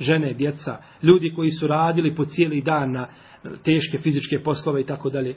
Žene, 0.00 0.34
djeca, 0.34 0.76
ljudi 1.02 1.32
koji 1.36 1.50
su 1.50 1.66
radili 1.66 2.14
po 2.14 2.24
cijeli 2.24 2.60
dan 2.60 2.92
na 2.92 3.02
e, 3.02 3.48
teške 3.64 3.98
fizičke 3.98 4.42
poslove 4.44 4.80
i 4.80 4.84
tako 4.84 5.10
dalje. 5.10 5.36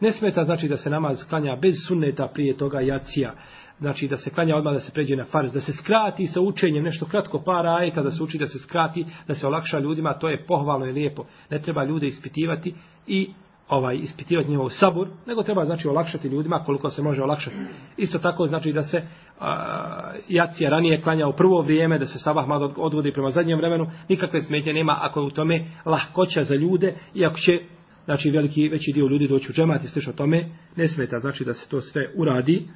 Ne 0.00 0.12
smeta 0.12 0.44
znači 0.44 0.68
da 0.68 0.76
se 0.76 0.90
namaz 0.90 1.24
klanja 1.28 1.56
bez 1.56 1.74
sunneta 1.88 2.28
prije 2.34 2.56
toga 2.56 2.80
jacija. 2.80 3.34
Znači 3.78 4.08
da 4.08 4.16
se 4.16 4.30
klanja 4.30 4.56
odmah 4.56 4.72
da 4.72 4.80
se 4.80 4.92
pređe 4.92 5.16
na 5.16 5.24
farz, 5.24 5.52
da 5.52 5.60
se 5.60 5.72
skrati 5.72 6.26
sa 6.26 6.40
učenjem 6.40 6.84
nešto 6.84 7.06
kratko 7.06 7.42
par 7.42 7.66
ajeta 7.66 8.02
da 8.02 8.10
se 8.10 8.22
uči 8.22 8.38
da 8.38 8.46
se 8.46 8.58
skrati, 8.58 9.06
da 9.28 9.34
se 9.34 9.46
olakša 9.46 9.78
ljudima, 9.78 10.18
to 10.18 10.28
je 10.28 10.46
pohvalno 10.46 10.86
i 10.86 10.92
lijepo. 10.92 11.26
Ne 11.50 11.58
treba 11.58 11.84
ljude 11.84 12.06
ispitivati 12.06 12.74
i 13.06 13.30
ovaj 13.68 13.96
ispitivati 13.96 14.50
njihov 14.50 14.68
sabur, 14.68 15.08
nego 15.26 15.42
treba 15.42 15.64
znači 15.64 15.88
olakšati 15.88 16.28
ljudima 16.28 16.64
koliko 16.66 16.90
se 16.90 17.02
može 17.02 17.22
olakšati. 17.22 17.56
Isto 17.96 18.18
tako 18.18 18.46
znači 18.46 18.72
da 18.72 18.82
se 18.82 19.02
a, 19.40 20.12
jacija 20.28 20.70
ranije 20.70 21.02
klanja 21.02 21.28
u 21.28 21.32
prvo 21.32 21.62
vrijeme, 21.62 21.98
da 21.98 22.06
se 22.06 22.18
sabah 22.18 22.48
malo 22.48 22.74
odvodi 22.76 23.12
prema 23.12 23.30
zadnjem 23.30 23.58
vremenu, 23.58 23.86
nikakve 24.08 24.40
smetnje 24.40 24.72
nema 24.72 24.98
ako 25.00 25.20
je 25.20 25.26
u 25.26 25.30
tome 25.30 25.66
lahkoća 25.84 26.42
za 26.42 26.54
ljude 26.54 26.94
i 27.14 27.24
ako 27.24 27.36
će 27.36 27.60
znači 28.04 28.30
veliki 28.30 28.68
veći 28.68 28.92
dio 28.92 29.06
ljudi 29.06 29.28
doći 29.28 29.50
u 29.50 29.52
džemat 29.52 29.84
i 29.84 29.88
slično 29.88 30.12
tome, 30.12 30.48
ne 30.76 30.88
smeta 30.88 31.18
znači 31.18 31.44
da 31.44 31.52
se 31.52 31.68
to 31.68 31.80
sve 31.80 32.10
uradi 32.16 32.68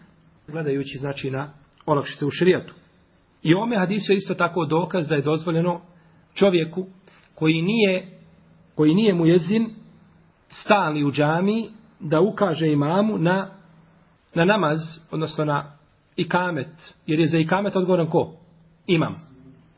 gledajući 0.49 0.99
znači 0.99 1.30
na 1.30 1.50
olakšice 1.87 2.26
u 2.26 2.30
šerijatu. 2.30 2.75
I 3.42 3.54
ome 3.54 3.76
hadisu 3.76 4.12
je 4.12 4.16
isto 4.16 4.35
tako 4.35 4.64
dokaz 4.64 5.09
da 5.09 5.14
je 5.14 5.23
dozvoljeno 5.23 5.80
čovjeku 6.35 6.87
koji 7.35 7.62
nije 7.62 8.18
koji 8.75 8.95
nije 8.95 9.14
mu 9.14 9.26
jezin 9.26 9.77
stali 10.49 11.05
u 11.05 11.12
džami 11.12 11.69
da 12.00 12.21
ukaže 12.21 12.67
imamu 12.67 13.19
na, 13.19 13.50
na 14.35 14.45
namaz, 14.45 14.78
odnosno 15.11 15.45
na 15.45 15.73
ikamet, 16.17 16.95
jer 17.07 17.21
je 17.21 17.26
za 17.26 17.38
ikamet 17.38 17.76
odgovoran 17.76 18.07
ko? 18.07 18.33
Imam. 18.87 19.14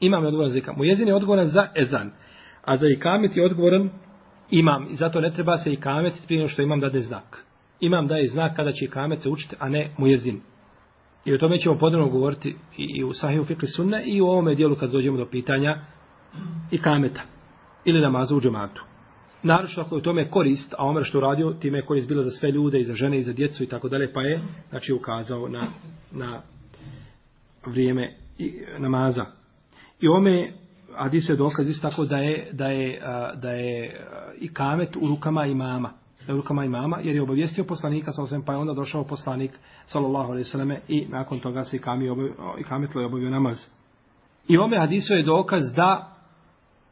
Imam 0.01 0.23
je 0.23 0.29
odgovoran 0.29 0.51
za 0.51 0.59
ikamet. 0.59 0.79
Mujezin 0.79 1.09
je 1.09 1.15
odgovoran 1.15 1.47
za 1.47 1.69
ezan, 1.77 2.11
a 2.65 2.77
za 2.77 2.87
ikamet 2.89 3.37
je 3.37 3.45
odgovoran 3.45 3.91
imam. 4.51 4.87
I 4.91 4.95
zato 4.95 5.21
ne 5.21 5.31
treba 5.31 5.57
se 5.57 5.73
ikamet 5.73 6.15
prije 6.27 6.49
što 6.49 6.63
imam 6.63 6.81
dade 6.81 7.01
znak. 7.01 7.45
Imam 7.81 8.07
daje 8.07 8.29
znak 8.29 8.57
kada 8.57 8.73
će 8.73 8.85
ikamet 8.85 9.23
se 9.23 9.29
učiti, 9.29 9.57
a 9.59 9.69
ne 9.69 9.91
mujezin. 9.99 10.41
I 11.25 11.35
o 11.35 11.39
tome 11.39 11.59
ćemo 11.59 11.79
podrobno 11.79 12.09
govoriti 12.09 12.57
i, 12.77 12.87
i 12.99 13.05
u 13.05 13.13
Sahiju 13.13 13.45
Fikri 13.45 13.67
Sunne 13.67 14.03
i 14.07 14.21
u 14.21 14.27
ovome 14.27 14.55
dijelu 14.55 14.77
kad 14.77 14.91
dođemo 14.91 15.17
do 15.17 15.27
pitanja 15.27 15.77
ikameta 16.71 17.23
ili 17.85 18.01
namaza 18.01 18.37
u 18.37 18.41
džematu. 18.41 18.90
Naravno 19.43 19.83
ako 19.83 19.95
je 19.95 19.99
u 19.99 20.03
tome 20.03 20.31
korist, 20.31 20.75
a 20.79 20.87
Omer 20.87 21.05
što 21.05 21.21
radio, 21.21 21.53
time 21.53 21.79
je 21.79 21.87
korist 21.87 22.09
bila 22.09 22.23
za 22.23 22.31
sve 22.31 22.51
ljude 22.51 22.81
i 22.81 22.85
za 22.85 22.95
žene 22.95 23.19
i 23.19 23.23
za 23.23 23.33
djecu 23.33 23.63
i 23.65 23.67
tako 23.67 23.89
dalje, 23.89 24.13
pa 24.13 24.23
je 24.23 24.43
znači 24.71 24.93
ukazao 24.93 25.49
na, 25.49 25.67
na 26.13 26.43
vrijeme 27.67 28.11
i, 28.39 28.53
namaza. 28.79 29.27
I 30.01 30.09
ome 30.09 30.53
Adis 30.97 31.29
je 31.29 31.37
dokaz 31.37 31.69
isto 31.69 31.89
tako 31.89 32.05
da 32.05 32.17
je, 32.17 32.49
da 32.53 32.67
je, 32.67 33.01
da 33.35 33.51
je 33.51 34.01
i 34.39 34.55
kamet 34.55 34.97
u 34.97 35.09
rukama 35.09 35.47
imama. 35.47 35.93
U 36.29 36.33
rukama 36.33 36.65
imama, 36.65 36.99
jer 37.03 37.15
je 37.15 37.23
obavijestio 37.23 37.65
poslanika, 37.65 38.13
sa 38.13 38.23
osvijem, 38.23 38.43
pa 38.43 38.53
je 38.53 38.59
onda 38.59 38.75
došao 38.75 39.05
poslanik, 39.05 39.51
sallallahu 39.87 40.31
alaihi 40.31 40.45
sallame, 40.45 40.81
i 40.89 41.07
nakon 41.09 41.41
toga 41.41 41.65
se 41.65 41.77
i, 41.77 41.81
kami 41.81 42.09
obavio, 42.09 42.35
i 42.59 42.63
kametlo 42.63 43.01
je 43.01 43.07
obavio 43.07 43.31
namaz. 43.31 43.57
I 44.49 44.59
ome 44.59 44.79
Hadisu 44.79 45.15
je 45.15 45.23
dokaz 45.23 45.63
da 45.77 46.17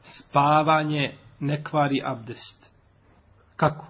spavanje 0.03 1.17
ne 1.41 1.63
kvari 1.65 2.03
abdest. 2.05 2.71
Kako? 3.57 3.87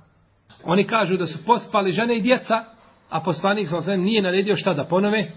Oni 0.64 0.86
kažu 0.86 1.16
da 1.16 1.26
su 1.26 1.44
pospali 1.44 1.92
žene 1.92 2.18
i 2.18 2.22
djeca, 2.22 2.64
a 3.10 3.20
poslanik 3.20 3.68
sa 3.68 3.96
nije 3.96 4.22
naredio 4.22 4.56
šta 4.56 4.74
da 4.74 4.84
ponove? 4.84 5.32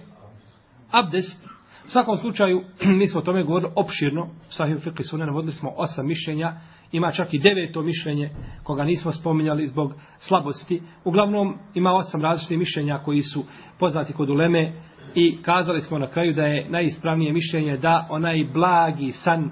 Abdest. 0.91 1.51
U 1.86 1.89
svakom 1.89 2.18
slučaju, 2.18 2.63
mi 3.00 3.08
smo 3.08 3.20
o 3.20 3.24
tome 3.24 3.44
govorili 3.44 3.72
opširno, 3.75 4.22
u 4.22 4.51
Sahih 4.51 4.75
Fiqh 4.75 5.10
Sunan 5.10 5.27
navodili 5.27 5.53
smo 5.53 5.70
osam 5.77 6.08
mišljenja, 6.08 6.53
ima 6.91 7.12
čak 7.12 7.34
i 7.34 7.39
deveto 7.39 7.82
mišljenje, 7.82 8.30
koga 8.63 8.84
nismo 8.84 9.12
spominjali 9.12 9.68
zbog 9.68 9.94
slabosti. 10.20 10.82
Uglavnom, 11.03 11.58
ima 11.74 11.94
osam 11.94 12.22
različitih 12.22 12.58
mišljenja 12.58 12.98
koji 12.98 13.22
su 13.22 13.44
poznati 13.80 14.13
kod 14.13 14.30
uleme 14.30 14.74
i 15.15 15.41
kazali 15.41 15.82
smo 15.82 16.00
na 16.00 16.08
kraju 16.08 16.34
da 16.34 16.46
je 16.46 16.70
najispravnije 16.70 17.34
mišljenje 17.34 17.77
da 17.77 18.08
onaj 18.10 18.48
blagi 18.53 19.12
san 19.12 19.50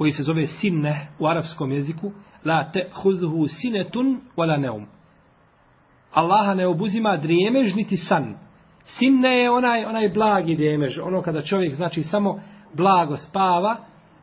koji 0.00 0.12
se 0.12 0.22
zove 0.22 0.46
sinne 0.46 1.08
u 1.18 1.26
arapskom 1.26 1.72
jeziku, 1.72 2.12
la 2.44 2.70
te 2.72 2.88
hudhu 2.92 3.46
sinetun 3.46 4.20
wala 4.36 4.60
neum. 4.60 4.86
Allaha 6.12 6.54
ne 6.54 6.66
obuzima 6.66 7.16
drijemež 7.16 7.74
niti 7.74 7.96
san. 7.96 8.34
Sinne 8.84 9.28
je 9.28 9.50
onaj, 9.50 9.84
onaj 9.84 10.08
blagi 10.08 10.56
drijemež, 10.56 10.98
ono 10.98 11.22
kada 11.22 11.42
čovjek 11.42 11.74
znači 11.74 12.02
samo 12.02 12.40
blago 12.74 13.16
spava, 13.16 13.76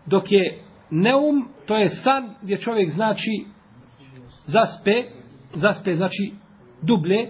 dok 0.05 0.31
je 0.31 0.63
neum, 0.91 1.49
to 1.65 1.77
je 1.77 1.89
san 1.89 2.35
gdje 2.41 2.57
čovjek 2.57 2.89
znači 2.89 3.45
zaspe, 4.45 5.03
zaspe 5.53 5.93
znači 5.93 6.33
duble, 6.81 7.27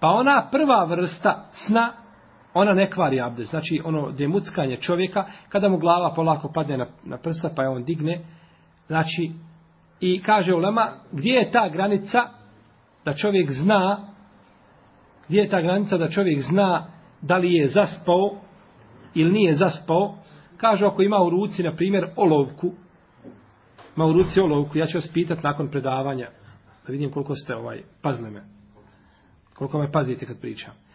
pa 0.00 0.08
ona 0.08 0.48
prva 0.52 0.84
vrsta 0.84 1.48
sna 1.52 1.92
ona 2.58 2.74
ne 2.74 2.90
kvari 2.90 3.20
abdest. 3.20 3.50
Znači, 3.50 3.80
ono 3.84 4.10
demuckanje 4.10 4.76
čovjeka, 4.76 5.24
kada 5.48 5.68
mu 5.68 5.78
glava 5.78 6.14
polako 6.14 6.52
padne 6.54 6.76
na, 6.76 6.86
na 7.04 7.18
prsa, 7.18 7.50
pa 7.56 7.62
je 7.62 7.68
on 7.68 7.84
digne, 7.84 8.20
znači, 8.86 9.32
i 10.00 10.22
kaže 10.22 10.54
ulema, 10.54 10.92
gdje 11.12 11.32
je 11.32 11.50
ta 11.50 11.68
granica 11.68 12.22
da 13.04 13.14
čovjek 13.14 13.50
zna, 13.50 14.08
gdje 15.28 15.40
je 15.40 15.48
ta 15.48 15.60
granica 15.60 15.98
da 15.98 16.08
čovjek 16.08 16.40
zna 16.40 16.86
da 17.22 17.36
li 17.36 17.54
je 17.54 17.66
zaspao 17.66 18.30
ili 19.14 19.32
nije 19.32 19.52
zaspao, 19.52 20.14
kaže 20.56 20.86
ako 20.86 21.02
ima 21.02 21.22
u 21.22 21.30
ruci, 21.30 21.62
na 21.62 21.72
primjer, 21.72 22.10
olovku, 22.16 22.72
ima 23.96 24.06
u 24.06 24.12
ruci 24.12 24.40
olovku, 24.40 24.78
ja 24.78 24.86
ću 24.86 24.98
vas 24.98 25.10
pitati 25.14 25.40
nakon 25.44 25.68
predavanja, 25.70 26.28
da 26.86 26.92
vidim 26.92 27.10
koliko 27.10 27.34
ste 27.34 27.56
ovaj, 27.56 27.82
pazne 28.02 28.30
me, 28.30 28.42
koliko 29.54 29.78
me 29.78 29.92
pazite 29.92 30.26
kad 30.26 30.40
pričam 30.40 30.87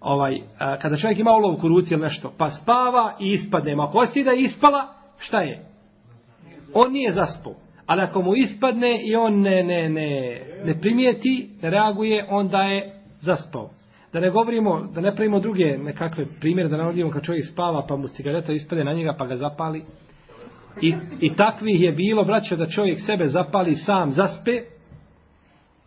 ovaj, 0.00 0.40
a, 0.58 0.78
kada 0.78 0.96
čovjek 0.96 1.18
ima 1.18 1.30
olovku 1.30 1.66
u 1.66 1.68
ruci 1.68 1.94
ili 1.94 2.02
nešto, 2.02 2.32
pa 2.38 2.50
spava 2.50 3.16
i 3.20 3.32
ispadne. 3.32 3.72
Ako 3.72 3.98
osti 3.98 4.24
da 4.24 4.30
je 4.30 4.42
ispala, 4.42 4.88
šta 5.18 5.40
je? 5.40 5.64
On 6.74 6.92
nije 6.92 7.12
zaspao. 7.12 7.54
Ali 7.86 8.02
ako 8.02 8.22
mu 8.22 8.36
ispadne 8.36 9.02
i 9.04 9.16
on 9.16 9.40
ne, 9.40 9.62
ne, 9.62 9.88
ne, 9.88 10.40
ne 10.64 10.80
primijeti, 10.80 11.50
ne 11.62 11.70
reaguje, 11.70 12.26
onda 12.30 12.62
je 12.62 12.92
zaspao. 13.20 13.70
Da 14.12 14.20
ne 14.20 14.30
govorimo, 14.30 14.88
da 14.94 15.00
ne 15.00 15.14
pravimo 15.14 15.40
druge 15.40 15.78
nekakve 15.78 16.26
primjere, 16.40 16.68
da 16.68 16.76
ne 16.76 16.82
navodimo 16.82 17.10
kad 17.10 17.22
čovjek 17.22 17.46
spava, 17.52 17.86
pa 17.88 17.96
mu 17.96 18.08
cigareta 18.08 18.52
ispade 18.52 18.84
na 18.84 18.92
njega, 18.92 19.14
pa 19.18 19.26
ga 19.26 19.36
zapali. 19.36 19.82
I, 20.80 20.94
i 21.20 21.34
takvih 21.34 21.80
je 21.80 21.92
bilo, 21.92 22.24
braćo, 22.24 22.56
da 22.56 22.66
čovjek 22.66 22.98
sebe 23.06 23.26
zapali 23.26 23.74
sam, 23.74 24.12
zaspe. 24.12 24.62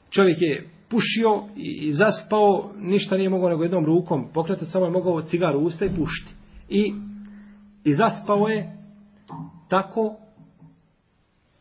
Čovjek 0.09 0.37
je 0.41 0.72
pušio 0.93 1.41
i 1.55 1.93
zaspao, 1.93 2.71
ništa 2.77 3.17
nije 3.17 3.29
mogao 3.29 3.49
nego 3.49 3.63
jednom 3.63 3.85
rukom 3.85 4.27
pokretati, 4.33 4.71
samo 4.71 4.85
je 4.85 4.91
mogao 4.91 5.21
cigaru 5.21 5.59
usta 5.59 5.85
i 5.85 5.95
pušiti. 5.95 6.33
I, 6.69 6.93
i 7.83 7.93
zaspao 7.93 8.47
je 8.47 8.77
tako 9.69 10.15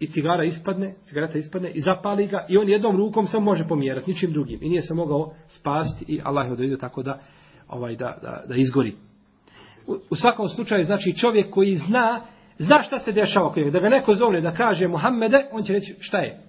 i 0.03 0.07
cigara 0.07 0.45
ispadne, 0.45 0.95
cigareta 1.05 1.39
ispadne 1.39 1.71
i 1.71 1.81
zapali 1.81 2.27
ga 2.27 2.47
i 2.49 2.57
on 2.59 2.69
jednom 2.69 2.97
rukom 2.97 3.27
samo 3.27 3.45
može 3.45 3.69
pomjerati, 3.69 4.11
ničim 4.11 4.33
drugim. 4.33 4.59
I 4.63 4.69
nije 4.69 4.83
se 4.83 4.95
mogao 4.95 5.35
spasti 5.49 6.05
i 6.09 6.21
Allah 6.25 6.47
je 6.47 6.53
odredio 6.53 6.77
tako 6.77 7.03
da, 7.03 7.21
ovaj, 7.69 7.97
da, 7.97 8.19
da, 8.23 8.45
da 8.49 8.55
izgori. 8.55 8.95
U, 9.87 9.93
u 10.11 10.17
svakom 10.17 10.49
slučaju, 10.49 10.85
znači 10.85 11.17
čovjek 11.17 11.51
koji 11.51 11.75
zna, 11.75 12.21
zna 12.59 12.83
šta 12.83 12.99
se 12.99 13.13
dešava 13.13 13.49
kod 13.49 13.57
njega, 13.57 13.71
da 13.71 13.79
ga 13.79 13.89
neko 13.89 14.15
zove 14.15 14.41
da 14.41 14.53
kaže 14.53 14.89
Muhammede, 14.89 15.49
on 15.53 15.63
će 15.63 15.73
reći 15.73 15.97
šta 15.99 16.19
je, 16.19 16.41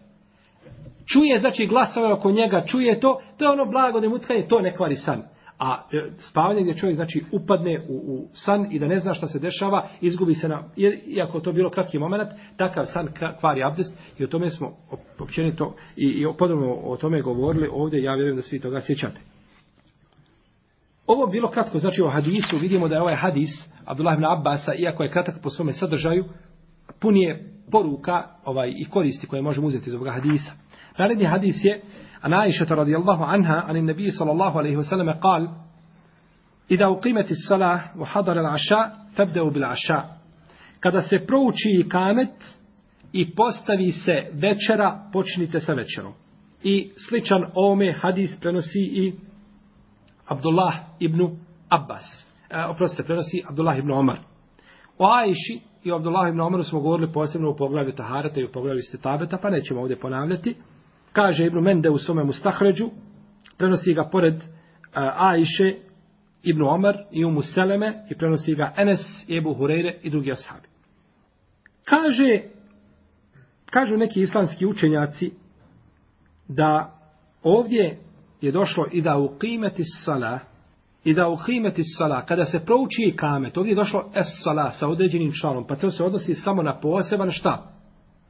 čuje 1.06 1.40
znači 1.40 1.66
glasove 1.66 2.14
oko 2.14 2.32
njega, 2.32 2.66
čuje 2.66 3.00
to, 3.00 3.22
to 3.38 3.46
je 3.46 3.52
ono 3.52 3.66
blago 3.66 4.00
da 4.00 4.10
muckanje, 4.10 4.48
to 4.48 4.62
ne 4.62 4.76
kvari 4.76 4.96
san. 4.96 5.22
A 5.60 5.88
e, 5.92 6.10
spavanje 6.18 6.62
gdje 6.62 6.76
čovjek 6.76 6.96
znači 6.96 7.24
upadne 7.32 7.86
u, 7.90 7.94
u 7.94 8.28
san 8.34 8.68
i 8.72 8.80
da 8.80 8.88
ne 8.88 9.00
zna 9.00 9.14
šta 9.14 9.28
se 9.28 9.40
dešava, 9.40 9.88
izgubi 10.02 10.34
se 10.34 10.50
na, 10.50 10.64
jer, 10.76 11.00
iako 11.08 11.40
to 11.40 11.52
bilo 11.52 11.70
kratki 11.70 12.00
moment, 12.00 12.30
takav 12.58 12.86
san 12.86 13.08
kvari 13.40 13.64
abdest 13.64 14.00
i 14.18 14.24
o 14.24 14.28
tome 14.28 14.50
smo 14.50 14.72
općenito 15.20 15.76
i, 15.96 16.06
i 16.06 16.26
podobno 16.38 16.74
o 16.84 16.98
tome 16.98 17.22
govorili 17.22 17.70
ovdje, 17.72 18.04
ja 18.04 18.14
vjerujem 18.14 18.36
da 18.36 18.42
svi 18.42 18.60
toga 18.60 18.82
sjećate. 18.82 19.22
Ovo 21.08 21.28
bilo 21.28 21.50
kratko, 21.50 21.78
znači 21.78 22.02
o 22.02 22.10
hadisu, 22.10 22.58
vidimo 22.58 22.88
da 22.88 22.96
je 22.96 23.02
ovaj 23.02 23.16
hadis 23.16 23.50
Abdullah 23.86 24.14
ibn 24.14 24.26
Abbasa, 24.26 24.74
iako 24.76 25.04
je 25.04 25.12
kratak 25.12 25.36
po 25.44 25.50
svome 25.50 25.74
sadržaju, 25.74 26.26
pun 27.03 27.17
je 27.17 27.53
poruka 27.71 28.27
ovaj, 28.45 28.75
i 28.77 28.85
koristi 28.85 29.27
koje 29.27 29.43
možemo 29.43 29.67
uzeti 29.67 29.91
iz 29.91 29.95
ovoga 29.95 30.13
hadisa. 30.13 30.53
Naredni 30.99 31.25
hadis 31.25 31.65
je 31.65 31.83
عن 32.23 32.33
عائشة 32.33 32.75
رضي 32.75 32.97
الله 32.97 33.27
عنها 33.27 33.61
عن 33.61 33.77
النبي 33.77 34.11
صلى 34.11 34.33
الله 34.33 34.59
عليه 34.59 34.77
وسلم 34.77 35.11
قال 35.11 35.49
إذا 36.71 36.85
أقيمت 36.87 37.31
الصلاة 37.31 37.81
وحضر 37.99 38.41
العشاء 38.41 38.97
فابدأوا 39.15 39.51
بالعشاء 39.51 40.19
kada 40.81 41.03
se 41.03 41.19
prouči 41.27 41.89
kamet 41.89 42.59
i 43.13 43.35
postavi 43.35 43.93
se 43.93 44.27
večera, 44.33 45.09
počnite 45.13 45.61
sa 45.61 45.73
večerom. 45.73 46.13
I 46.63 46.91
sličan 47.09 47.45
ome 47.55 47.93
hadis 48.01 48.41
prenosi 48.41 48.81
i 48.81 49.13
Abdullah 50.27 50.75
ibn 51.01 51.37
Abbas. 51.69 52.27
E, 52.51 52.65
oprostite, 52.65 53.03
prenosi 53.03 53.43
Abdullah 53.49 53.79
ibn 53.79 53.91
Omar. 53.91 54.19
O 54.99 55.07
Ajši 55.07 55.61
i 55.84 55.92
o 55.92 55.96
Abdullah 55.96 56.30
ibn 56.30 56.42
Omeru 56.42 56.64
smo 56.64 56.80
govorili 56.80 57.12
posebno 57.14 57.50
u 57.50 57.56
poglavlju 57.56 57.92
Taharata 57.92 58.40
i 58.40 58.46
u 58.46 58.52
poglavlju 58.52 58.82
Stetabeta, 58.82 59.38
pa 59.38 59.50
nećemo 59.50 59.82
ovdje 59.82 60.00
ponavljati 60.00 60.56
kaže 61.14 61.46
Ibn 61.46 61.60
Mende 61.60 61.90
u 61.90 61.98
svome 61.98 62.24
Mustahređu, 62.24 62.90
prenosi 63.58 63.94
ga 63.94 64.10
pored 64.12 64.34
e, 64.34 64.40
uh, 64.40 64.48
Ajše, 65.16 65.76
Ibn 66.44 66.62
Omar 66.62 66.98
i 67.12 67.26
Umu 67.26 67.42
Seleme 67.42 68.06
i 68.10 68.18
prenosi 68.18 68.56
ga 68.56 68.74
Enes, 68.78 69.00
Ebu 69.38 69.56
Hureyre 69.56 69.94
i 70.04 70.10
drugi 70.10 70.32
ashabi. 70.32 70.68
Kaže, 71.86 72.42
kažu 73.66 73.98
neki 73.98 74.20
islamski 74.20 74.66
učenjaci 74.66 75.32
da 76.48 77.00
ovdje 77.44 78.00
je 78.42 78.52
došlo 78.52 78.86
i 78.92 79.02
da 79.02 79.18
u 79.18 79.30
qimeti 79.40 79.84
sala 80.06 80.40
i 81.04 81.14
da 81.14 81.28
u 81.28 81.38
qimeti 81.38 81.84
sala 81.98 82.26
kada 82.26 82.46
se 82.46 82.66
prouči 82.66 83.16
kamet, 83.16 83.58
ovdje 83.58 83.72
je 83.72 83.76
došlo 83.76 84.12
es 84.16 84.28
sala 84.44 84.72
sa 84.72 84.88
određenim 84.88 85.32
članom, 85.42 85.68
pa 85.68 85.76
to 85.76 85.92
se 85.92 86.04
odnosi 86.04 86.34
samo 86.34 86.64
na 86.64 86.80
poseban 86.80 87.32
šta? 87.32 87.72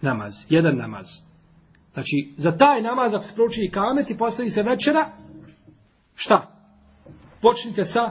Namaz, 0.02 0.34
jedan 0.50 0.78
namaz. 0.78 1.06
Znači, 1.94 2.34
za 2.38 2.58
taj 2.58 2.82
namaz, 2.82 3.14
ako 3.14 3.24
se 3.24 3.36
prouči 3.36 3.62
i 3.62 3.72
kamet 3.72 4.10
i 4.10 4.18
postavi 4.18 4.50
se 4.50 4.64
večera, 4.64 5.10
šta? 6.16 6.48
Počnite 7.42 7.86
sa, 7.86 8.10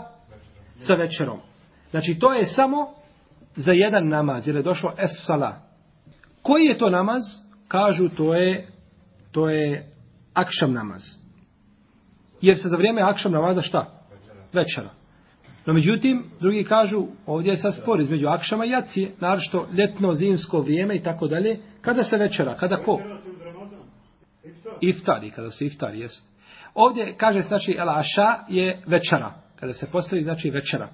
sa 0.78 0.95
večerom. 0.95 1.38
Znači, 1.90 2.19
to 2.19 2.33
je 2.33 2.45
samo 2.45 2.88
za 3.57 3.73
jedan 3.73 4.09
namaz, 4.09 4.47
jer 4.47 4.57
je 4.57 4.62
došlo 4.62 4.92
es 4.99 5.11
sala. 5.26 5.57
Koji 6.42 6.64
je 6.64 6.78
to 6.78 6.90
namaz? 6.90 7.23
Kažu, 7.69 8.09
to 8.09 8.35
je, 8.35 8.69
to 9.33 9.49
je 9.49 9.90
akšam 10.35 10.73
namaz. 10.73 11.02
Jer 12.40 12.59
se 12.59 12.69
za 12.69 12.76
vrijeme 12.76 13.02
akšam 13.02 13.33
namaza 13.33 13.62
šta? 13.62 14.01
Večera. 14.52 14.90
No 15.66 15.73
međutim, 15.73 16.25
drugi 16.40 16.64
kažu, 16.64 17.06
ovdje 17.26 17.50
je 17.50 17.56
sad 17.56 17.76
spor 17.76 18.00
između 18.00 18.28
akšama 18.28 18.64
i 18.64 18.71
jacije, 18.71 19.12
naravno 19.21 19.66
ljetno, 19.78 20.12
zimsko 20.12 20.61
vrijeme 20.61 20.97
i 20.97 21.02
tako 21.02 21.28
dalje. 21.28 21.59
Kada 21.80 22.02
se 22.02 22.16
večera? 22.16 22.56
Kada 22.56 22.76
ko? 22.76 22.99
iftari, 24.80 25.30
kada 25.30 25.50
se 25.50 25.66
iftari, 25.66 26.00
jest. 26.00 26.28
Ovdje 26.75 27.14
kaže, 27.16 27.40
znači, 27.40 27.76
el 27.78 27.90
aša 27.90 28.37
je 28.49 28.82
večera. 28.87 29.35
Kada 29.61 29.73
se 29.73 29.90
postavi, 29.90 30.23
znači, 30.23 30.50
večera. 30.50 30.88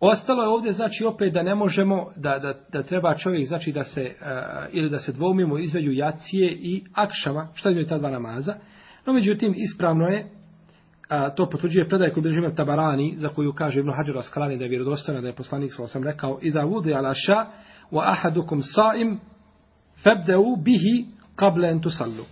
Ostalo 0.00 0.42
je 0.42 0.48
ovdje, 0.48 0.72
znači, 0.72 1.04
opet 1.04 1.32
da 1.32 1.42
ne 1.42 1.54
možemo, 1.54 2.12
da, 2.16 2.38
da, 2.38 2.54
da 2.72 2.82
treba 2.82 3.14
čovjek, 3.14 3.46
znači, 3.46 3.72
da 3.72 3.84
se, 3.84 4.02
uh, 4.02 4.26
ili 4.72 4.90
da 4.90 4.98
se 4.98 5.12
dvoumimo 5.12 5.58
između 5.58 5.92
jacije 5.92 6.52
i 6.52 6.84
akšama, 6.94 7.48
što 7.54 7.68
je 7.68 7.88
ta 7.88 7.98
dva 7.98 8.10
namaza. 8.10 8.54
No, 9.06 9.12
međutim, 9.12 9.54
ispravno 9.56 10.06
je, 10.06 10.30
a, 11.14 11.30
to 11.30 11.48
potvrđuje 11.50 11.88
predaj 11.88 12.10
koji 12.10 12.22
bilježi 12.22 12.54
tabarani, 12.56 13.14
za 13.16 13.28
koju 13.28 13.52
kaže 13.52 13.80
Ibn 13.80 13.90
Hađar 13.96 14.18
Askalani 14.18 14.56
da 14.56 14.64
je 14.64 14.70
vjerodostojna, 14.70 15.20
da 15.20 15.26
je 15.26 15.34
poslanik, 15.34 15.72
sa 15.72 15.86
sam 15.86 16.04
rekao, 16.04 16.38
i 16.42 16.50
da 16.50 16.64
vudi 16.64 16.94
ala 16.94 17.14
ša, 17.14 17.46
wa 17.92 18.02
ahadukum 18.12 18.60
saim, 18.62 19.20
febdeu 20.02 20.56
bihi, 20.56 21.06
kable 21.36 21.68
entusallu 21.68 22.24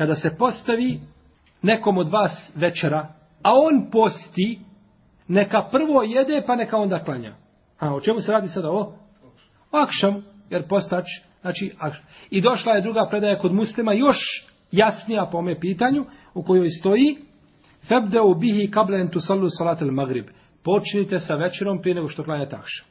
kada 0.00 0.14
se 0.14 0.30
postavi 0.38 1.00
nekom 1.62 1.98
od 1.98 2.08
vas 2.08 2.52
večera, 2.56 3.08
a 3.42 3.50
on 3.54 3.90
posti, 3.90 4.58
neka 5.28 5.68
prvo 5.70 6.02
jede, 6.02 6.42
pa 6.46 6.56
neka 6.56 6.76
onda 6.76 7.04
klanja. 7.04 7.34
A 7.78 7.94
o 7.94 8.00
čemu 8.00 8.20
se 8.20 8.32
radi 8.32 8.48
sada 8.48 8.70
o? 8.70 8.92
Akšam, 9.70 10.24
jer 10.50 10.68
postač, 10.68 11.04
znači 11.40 11.72
akšam. 11.78 12.04
I 12.30 12.40
došla 12.40 12.72
je 12.72 12.80
druga 12.80 13.06
predaja 13.10 13.38
kod 13.38 13.52
muslima, 13.52 13.92
još 13.92 14.16
jasnija 14.72 15.28
po 15.32 15.38
ome 15.38 15.60
pitanju, 15.60 16.04
u 16.34 16.42
kojoj 16.42 16.68
stoji, 16.68 17.16
febdeu 17.88 18.34
bihi 18.34 18.70
kablen 18.70 19.08
tu 19.08 19.20
salu 19.20 19.48
salat 19.58 19.82
el 19.82 19.90
magrib. 19.90 20.26
Počnite 20.64 21.18
sa 21.18 21.34
večerom 21.34 21.80
prije 21.82 21.94
nego 21.94 22.08
što 22.08 22.24
klanjate 22.24 22.56
akšam. 22.56 22.86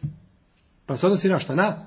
Pa 0.88 0.97
se 0.97 1.06
odnosi 1.06 1.30
na 1.30 1.39
šta? 1.39 1.56
Na 1.56 1.86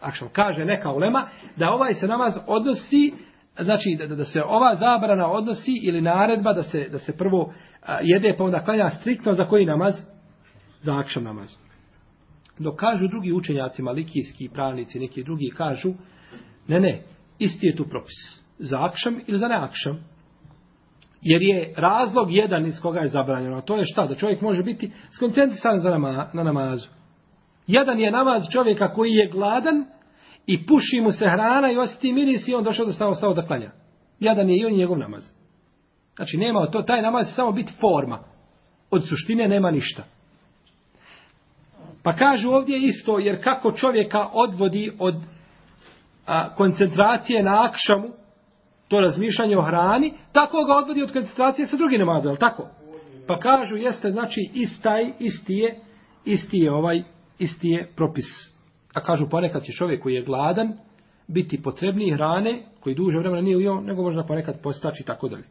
akšam. 0.00 0.28
Kaže 0.32 0.64
neka 0.64 0.92
ulema 0.92 1.28
da 1.56 1.70
ovaj 1.70 1.94
se 1.94 2.06
namaz 2.06 2.34
odnosi 2.46 3.12
znači 3.60 3.96
da, 3.98 4.14
da 4.14 4.24
se 4.24 4.42
ova 4.42 4.74
zabrana 4.74 5.30
odnosi 5.30 5.72
ili 5.82 6.00
naredba 6.00 6.52
da 6.52 6.62
se 6.62 6.88
da 6.88 6.98
se 6.98 7.16
prvo 7.16 7.52
a, 7.82 7.98
jede 8.02 8.34
pa 8.38 8.44
onda 8.44 8.64
klanja 8.64 8.88
striktno 8.88 9.34
za 9.34 9.44
koji 9.44 9.66
namaz 9.66 9.94
za 10.80 10.98
akšam 10.98 11.24
namaz 11.24 11.54
dok 12.58 12.80
kažu 12.80 13.08
drugi 13.08 13.32
učenjaci 13.32 13.82
malikijski 13.82 14.50
pravnici 14.54 14.98
neki 14.98 15.24
drugi 15.24 15.50
kažu 15.56 15.92
ne 16.68 16.80
ne 16.80 17.02
isti 17.38 17.66
je 17.66 17.76
tu 17.76 17.84
propis 17.84 18.42
za 18.58 18.84
akšam 18.84 19.20
ili 19.26 19.38
za 19.38 19.48
neakšam. 19.48 19.92
akšam 19.92 20.11
jer 21.22 21.42
je 21.42 21.74
razlog 21.76 22.32
jedan 22.32 22.66
iz 22.66 22.80
koga 22.80 23.00
je 23.00 23.08
zabranjeno 23.08 23.60
to 23.60 23.76
je 23.76 23.84
šta 23.84 24.06
da 24.06 24.14
čovjek 24.14 24.40
može 24.40 24.62
biti 24.62 24.92
skoncentrisan 25.16 25.80
za 25.80 25.90
nama, 25.90 26.30
na 26.32 26.42
namazu 26.42 26.88
jedan 27.66 28.00
je 28.00 28.10
namaz 28.10 28.42
čovjeka 28.52 28.92
koji 28.92 29.10
je 29.10 29.28
gladan 29.28 29.84
i 30.46 30.66
puši 30.66 31.00
mu 31.00 31.12
se 31.12 31.24
hrana 31.24 31.70
i 31.70 31.76
osjeti 31.76 32.12
miris 32.12 32.48
i 32.48 32.54
on 32.54 32.64
došao 32.64 32.86
da 32.86 32.92
stao, 32.92 33.14
stao 33.14 33.34
da 33.34 33.46
klanja. 33.46 33.70
Jadan 34.20 34.50
je 34.50 34.56
i 34.56 34.64
on 34.64 34.72
njegov 34.72 34.98
namaz. 34.98 35.22
Znači 36.16 36.36
nema 36.36 36.66
to, 36.66 36.82
taj 36.82 37.02
namaz 37.02 37.26
je 37.26 37.32
samo 37.32 37.52
biti 37.52 37.72
forma. 37.80 38.18
Od 38.90 39.08
suštine 39.08 39.48
nema 39.48 39.70
ništa. 39.70 40.02
Pa 42.02 42.16
kažu 42.16 42.50
ovdje 42.50 42.82
isto, 42.82 43.18
jer 43.18 43.44
kako 43.44 43.72
čovjeka 43.72 44.28
odvodi 44.32 44.92
od 44.98 45.14
a, 46.26 46.54
koncentracije 46.54 47.42
na 47.42 47.64
akšamu, 47.64 48.08
to 48.92 49.00
razmišljanje 49.00 49.58
o 49.58 49.62
hrani, 49.62 50.12
tako 50.32 50.64
ga 50.64 50.74
odvodi 50.74 51.02
od 51.02 51.12
koncentracije 51.12 51.66
sa 51.66 51.76
drugim 51.76 51.98
namazom, 51.98 52.32
je 52.32 52.38
tako? 52.38 52.68
Pa 53.26 53.38
kažu, 53.38 53.76
jeste, 53.76 54.10
znači, 54.10 54.50
istaj, 54.54 55.12
isti 55.18 55.54
je, 55.54 55.76
isti 56.24 56.58
je 56.58 56.72
ovaj, 56.72 57.02
isti 57.38 57.68
je 57.68 57.88
propis 57.96 58.24
A 58.94 59.00
kažu 59.00 59.28
ponekad 59.30 59.62
će 59.62 59.72
čovjek 59.72 60.02
koji 60.02 60.14
je 60.14 60.24
gladan 60.24 60.72
biti 61.28 61.62
potrebniji 61.62 62.12
hrane, 62.12 62.62
koji 62.80 62.94
duže 62.94 63.18
vremena 63.18 63.42
nije 63.42 63.56
ujeo, 63.56 63.80
nego 63.80 64.02
možda 64.02 64.24
ponekad 64.24 64.62
postači 64.62 65.02
i 65.02 65.06
tako 65.06 65.28
dalje. 65.28 65.44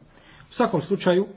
U 0.49 0.53
svakom 0.53 0.81
slučaju, 0.81 1.27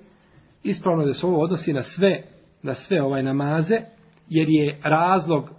ispravno 0.63 1.03
je 1.03 1.07
da 1.07 1.15
se 1.15 1.27
ovo 1.27 1.43
odnosi 1.43 1.73
na 1.73 1.83
sve, 1.83 2.23
na 2.63 2.75
sve 2.75 3.03
ovaj 3.03 3.23
namaze, 3.23 3.81
jer 4.29 4.49
je 4.49 4.81
razlog 4.83 5.51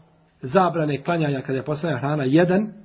zabrane 0.41 1.03
klanjanja 1.03 1.41
kada 1.41 1.57
je 1.57 1.65
postavljena 1.65 1.99
hrana 1.99 2.23
jedan 2.23 2.84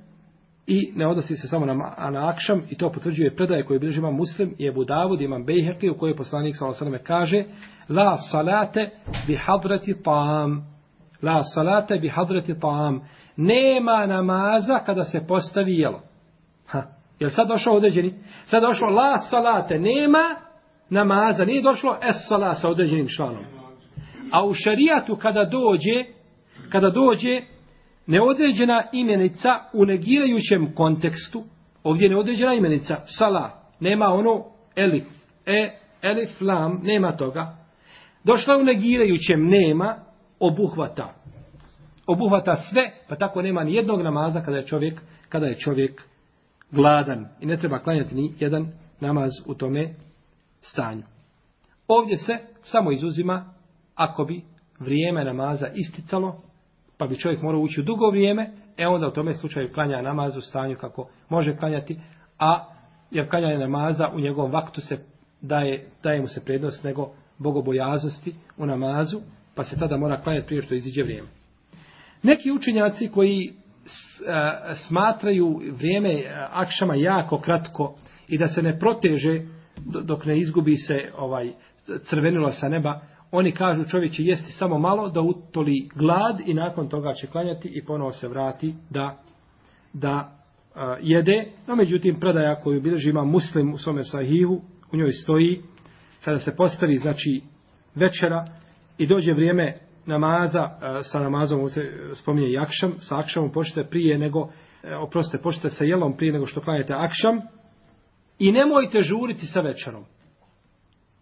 i 0.67 0.93
ne 0.95 1.07
odnosi 1.07 1.35
se 1.35 1.47
samo 1.47 1.65
na, 1.65 1.73
na 2.11 2.29
akšam 2.29 2.61
i 2.69 2.77
to 2.77 2.91
potvrđuje 2.91 3.35
predaje 3.35 3.65
koje 3.65 3.79
bilježi 3.79 3.99
imam 3.99 4.15
muslim 4.15 4.55
i 4.57 4.67
Ebu 4.67 4.83
Davud, 4.83 5.21
imam 5.21 5.45
Bejherki 5.45 5.89
u 5.89 5.97
kojoj 5.97 6.15
poslanik 6.15 6.55
s.a.v. 6.55 6.99
kaže 7.03 7.43
La 7.89 8.17
salate 8.17 8.89
bi 9.27 9.35
hadrati 9.35 9.93
ta'am 9.93 10.61
La 11.21 11.43
salate 11.43 11.97
bi 11.97 12.09
hadrati 12.09 12.53
ta'am 12.53 12.99
nema 13.37 14.05
namaza 14.05 14.79
kada 14.85 15.03
se 15.03 15.25
postavi 15.27 15.77
jelo. 15.77 16.01
Ha, 16.67 16.83
je 17.19 17.29
sad 17.29 17.47
došao 17.47 17.75
određeni? 17.75 18.13
Sad 18.45 18.61
došlo 18.61 18.87
la 18.87 19.17
salate, 19.17 19.79
nema 19.79 20.35
namaza, 20.89 21.45
nije 21.45 21.61
došlo 21.61 21.97
es 22.09 22.15
sala 22.29 22.53
sa 22.53 22.69
određenim 22.69 23.07
članom. 23.17 23.43
A 24.31 24.45
u 24.45 24.53
šarijatu 24.53 25.15
kada 25.15 25.45
dođe, 25.45 26.05
kada 26.69 26.89
dođe 26.89 27.41
neodređena 28.07 28.83
imenica 28.93 29.49
u 29.73 29.85
negirajućem 29.85 30.75
kontekstu, 30.75 31.43
ovdje 31.83 32.05
je 32.05 32.09
neodređena 32.09 32.53
imenica, 32.53 32.97
sala, 33.05 33.51
nema 33.79 34.05
ono 34.05 34.45
elif, 34.75 35.07
e, 35.45 35.71
elif, 36.01 36.41
lam, 36.41 36.79
nema 36.83 37.17
toga. 37.17 37.57
Došla 38.23 38.57
u 38.57 38.63
negirajućem, 38.63 39.47
nema, 39.47 39.95
obuhvata 40.39 41.21
obuhvata 42.07 42.55
sve, 42.55 42.91
pa 43.07 43.15
tako 43.15 43.41
nema 43.41 43.63
ni 43.63 43.73
jednog 43.73 44.01
namaza 44.01 44.41
kada 44.41 44.57
je 44.57 44.65
čovjek, 44.65 45.01
kada 45.29 45.45
je 45.45 45.57
čovjek 45.57 46.01
gladan 46.71 47.27
i 47.39 47.45
ne 47.45 47.57
treba 47.57 47.79
klanjati 47.79 48.15
ni 48.15 48.33
jedan 48.39 48.67
namaz 48.99 49.31
u 49.47 49.53
tome 49.53 49.93
stanju. 50.61 51.03
Ovdje 51.87 52.17
se 52.17 52.37
samo 52.63 52.91
izuzima 52.91 53.53
ako 53.95 54.25
bi 54.25 54.41
vrijeme 54.79 55.23
namaza 55.23 55.67
isticalo, 55.67 56.41
pa 57.01 57.07
bi 57.07 57.17
čovjek 57.17 57.41
morao 57.41 57.61
ući 57.61 57.81
u 57.81 57.83
dugo 57.83 58.09
vrijeme, 58.09 58.49
e 58.77 58.87
onda 58.87 59.07
u 59.07 59.11
tome 59.11 59.33
slučaju 59.33 59.73
klanja 59.73 60.01
namaz 60.01 60.37
u 60.37 60.41
stanju 60.41 60.75
kako 60.75 61.09
može 61.29 61.57
klanjati, 61.57 61.99
a 62.39 62.65
jer 63.11 63.29
klanjanje 63.29 63.57
namaza 63.57 64.07
u 64.15 64.19
njegovom 64.19 64.51
vaktu 64.51 64.81
se 64.81 64.97
daje, 65.41 65.89
daje 66.03 66.21
mu 66.21 66.27
se 66.27 66.45
prednost 66.45 66.83
nego 66.83 67.09
bogobojaznosti 67.37 68.35
u 68.57 68.65
namazu, 68.65 69.21
pa 69.55 69.63
se 69.63 69.79
tada 69.79 69.97
mora 69.97 70.21
klanjati 70.21 70.47
prije 70.47 70.61
što 70.61 70.75
iziđe 70.75 71.03
vrijeme. 71.03 71.27
Neki 72.23 72.51
učenjaci 72.51 73.07
koji 73.07 73.47
e, 73.47 73.53
smatraju 74.87 75.61
vrijeme 75.71 76.13
e, 76.13 76.47
akšama 76.51 76.95
jako 76.95 77.39
kratko 77.39 77.95
i 78.27 78.37
da 78.37 78.47
se 78.47 78.61
ne 78.61 78.79
proteže 78.79 79.41
dok 80.03 80.25
ne 80.25 80.37
izgubi 80.37 80.75
se 80.75 81.11
ovaj 81.17 81.51
crvenilo 82.09 82.51
sa 82.51 82.69
neba, 82.69 83.01
oni 83.31 83.51
kažu 83.51 83.83
čovjek 83.83 84.13
će 84.13 84.23
jesti 84.23 84.51
samo 84.51 84.79
malo 84.79 85.09
da 85.09 85.21
utoli 85.21 85.89
glad 85.95 86.39
i 86.45 86.53
nakon 86.53 86.89
toga 86.89 87.13
će 87.13 87.27
klanjati 87.27 87.67
i 87.67 87.85
ponovo 87.85 88.11
se 88.11 88.27
vrati 88.27 88.75
da, 88.89 89.17
da 89.93 90.31
uh, 90.75 90.81
jede. 91.01 91.45
No 91.67 91.75
međutim, 91.75 92.19
predaja 92.19 92.55
koju 92.55 92.81
bilježi 92.81 93.09
ima 93.09 93.23
muslim 93.23 93.73
u 93.73 93.77
svome 93.77 94.03
sahihu, 94.03 94.61
u 94.91 94.97
njoj 94.97 95.11
stoji 95.11 95.61
kada 96.23 96.39
se 96.39 96.55
postavi 96.55 96.97
znači 96.97 97.41
večera 97.95 98.45
i 98.97 99.07
dođe 99.07 99.33
vrijeme 99.33 99.77
namaza, 100.05 100.63
uh, 100.63 100.71
sa 101.01 101.19
namazom 101.19 101.69
se 101.69 101.91
spominje 102.13 102.51
i 102.51 102.57
akšam, 102.57 102.93
sa 102.99 103.19
akšamom 103.19 103.51
počete 103.51 103.83
prije 103.83 104.17
nego, 104.17 104.39
uh, 104.39 104.49
oprostite, 104.99 105.43
počete 105.43 105.69
sa 105.69 105.83
jelom 105.83 106.17
prije 106.17 106.33
nego 106.33 106.45
što 106.45 106.61
klanjate 106.61 106.93
akšam 106.93 107.41
i 108.39 108.51
nemojte 108.51 108.99
žuriti 108.99 109.45
sa 109.45 109.61
večerom. 109.61 110.03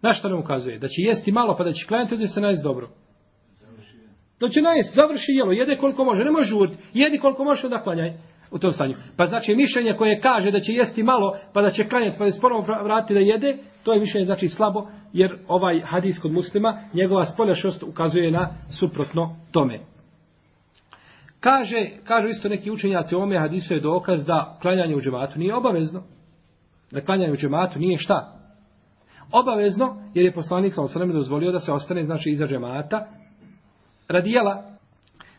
Na 0.02 0.14
što 0.14 0.30
nam 0.30 0.40
ukazuje? 0.40 0.80
Da 0.80 0.88
će 0.88 1.02
jesti 1.02 1.32
malo 1.32 1.56
pa 1.58 1.64
da 1.64 1.74
će 1.74 1.88
klanjati 1.88 2.18
da 2.18 2.28
se 2.28 2.42
najest 2.42 2.64
dobro. 2.64 2.90
Da 4.40 4.50
će 4.50 4.62
najest, 4.62 4.96
završi 4.96 5.32
jelo, 5.32 5.52
jede 5.52 5.78
koliko 5.78 6.04
može, 6.04 6.24
ne 6.24 6.32
može 6.32 6.50
žuriti. 6.50 6.78
Jedi 6.94 7.18
koliko 7.18 7.44
može, 7.44 7.68
onda 7.68 7.84
klanjaj 7.84 8.14
u 8.52 8.60
tom 8.60 8.72
stanju. 8.72 8.96
Pa 9.18 9.26
znači 9.26 9.56
mišljenje 9.56 9.94
koje 9.94 10.20
kaže 10.20 10.52
da 10.52 10.60
će 10.60 10.74
jesti 10.74 11.04
malo 11.04 11.38
pa 11.54 11.62
da 11.62 11.72
će 11.72 11.88
klanjati 11.88 12.18
pa 12.18 12.26
da 12.26 12.32
se 12.32 12.42
ponovno 12.42 12.84
vrati 12.84 13.14
da 13.14 13.20
jede, 13.20 13.58
to 13.84 13.94
je 13.94 14.00
mišljenje 14.00 14.26
znači 14.26 14.48
slabo 14.48 14.88
jer 15.14 15.38
ovaj 15.48 15.80
hadis 15.80 16.20
kod 16.20 16.32
muslima, 16.32 16.80
njegova 16.94 17.26
spoljašost 17.26 17.84
ukazuje 17.84 18.32
na 18.32 18.50
suprotno 18.80 19.36
tome. 19.52 19.80
Kaže, 21.40 21.90
kažu 22.04 22.28
isto 22.28 22.50
neki 22.50 22.72
učenjaci 22.72 23.16
ome 23.16 23.40
hadisu 23.40 23.74
je 23.74 23.80
dokaz 23.80 24.26
da 24.26 24.58
klanjanje 24.62 24.96
u 24.96 25.02
džematu 25.02 25.40
nije 25.40 25.56
obavezno. 25.56 26.04
Da 26.92 27.02
klanjanje 27.02 27.34
u 27.34 27.38
džematu 27.38 27.80
nije 27.80 27.98
šta? 27.98 28.39
Obavezno, 29.32 29.96
jer 30.14 30.26
je 30.26 30.34
poslanik 30.34 30.74
sa 30.74 30.82
osanem 30.82 31.12
dozvolio 31.12 31.52
da 31.52 31.60
se 31.60 31.72
ostane, 31.72 32.06
znači, 32.06 32.30
iza 32.30 32.48
džemata, 32.48 33.08
radijela. 34.08 34.64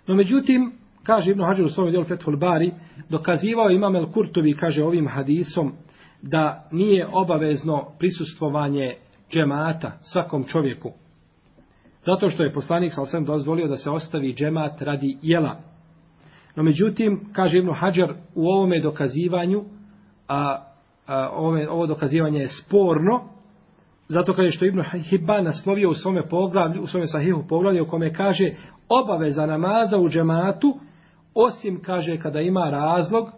No, 0.07 0.15
međutim, 0.15 0.73
kaže 1.03 1.31
Ibn 1.31 1.43
Hađar 1.43 1.65
u 1.65 1.69
svom 1.69 1.91
dijelu 1.91 2.05
Fethul 2.05 2.37
Bari, 2.37 2.73
dokazivao 3.09 3.71
imam 3.71 3.97
El 3.97 4.13
Kurtovi, 4.13 4.55
kaže 4.55 4.85
ovim 4.85 5.09
hadisom, 5.09 5.73
da 6.23 6.69
nije 6.73 7.09
obavezno 7.13 7.87
prisustvovanje 7.99 8.95
džemata 9.31 9.93
svakom 10.01 10.45
čovjeku. 10.45 10.93
Zato 12.07 12.29
što 12.29 12.43
je 12.43 12.53
poslanik 12.53 12.95
sa 12.95 13.03
osanem 13.03 13.25
dozvolio 13.25 13.69
da 13.69 13.77
se 13.77 13.91
ostavi 13.91 14.35
džemat 14.35 14.83
radi 14.83 15.19
jela. 15.23 15.57
No, 16.57 16.63
međutim, 16.63 17.21
kaže 17.33 17.59
Ibn 17.59 17.73
Hajar, 17.75 18.15
u 18.35 18.49
ovome 18.49 18.81
dokazivanju, 18.81 19.65
a, 20.29 20.65
a 21.07 21.31
ove, 21.33 21.69
ovo 21.69 21.87
dokazivanje 21.87 22.39
je 22.39 22.49
sporno, 22.49 23.40
Zato 24.11 24.35
kaže 24.35 24.51
što 24.51 24.65
Ibn 24.65 24.83
Hibban 24.83 25.45
naslovio 25.45 25.91
u 25.91 25.95
svome 25.95 26.29
poglavlju, 26.29 26.83
u 26.83 26.87
svome 26.87 27.07
sahihu 27.07 27.45
poglavlju, 27.49 27.83
u 27.83 27.89
kome 27.89 28.15
kaže 28.15 28.55
obaveza 28.89 29.47
namaza 29.47 29.99
u 29.99 30.09
džematu, 30.09 30.79
osim, 31.35 31.83
kaže, 31.83 32.19
kada 32.19 32.41
ima 32.41 32.71
razlog 32.71 33.29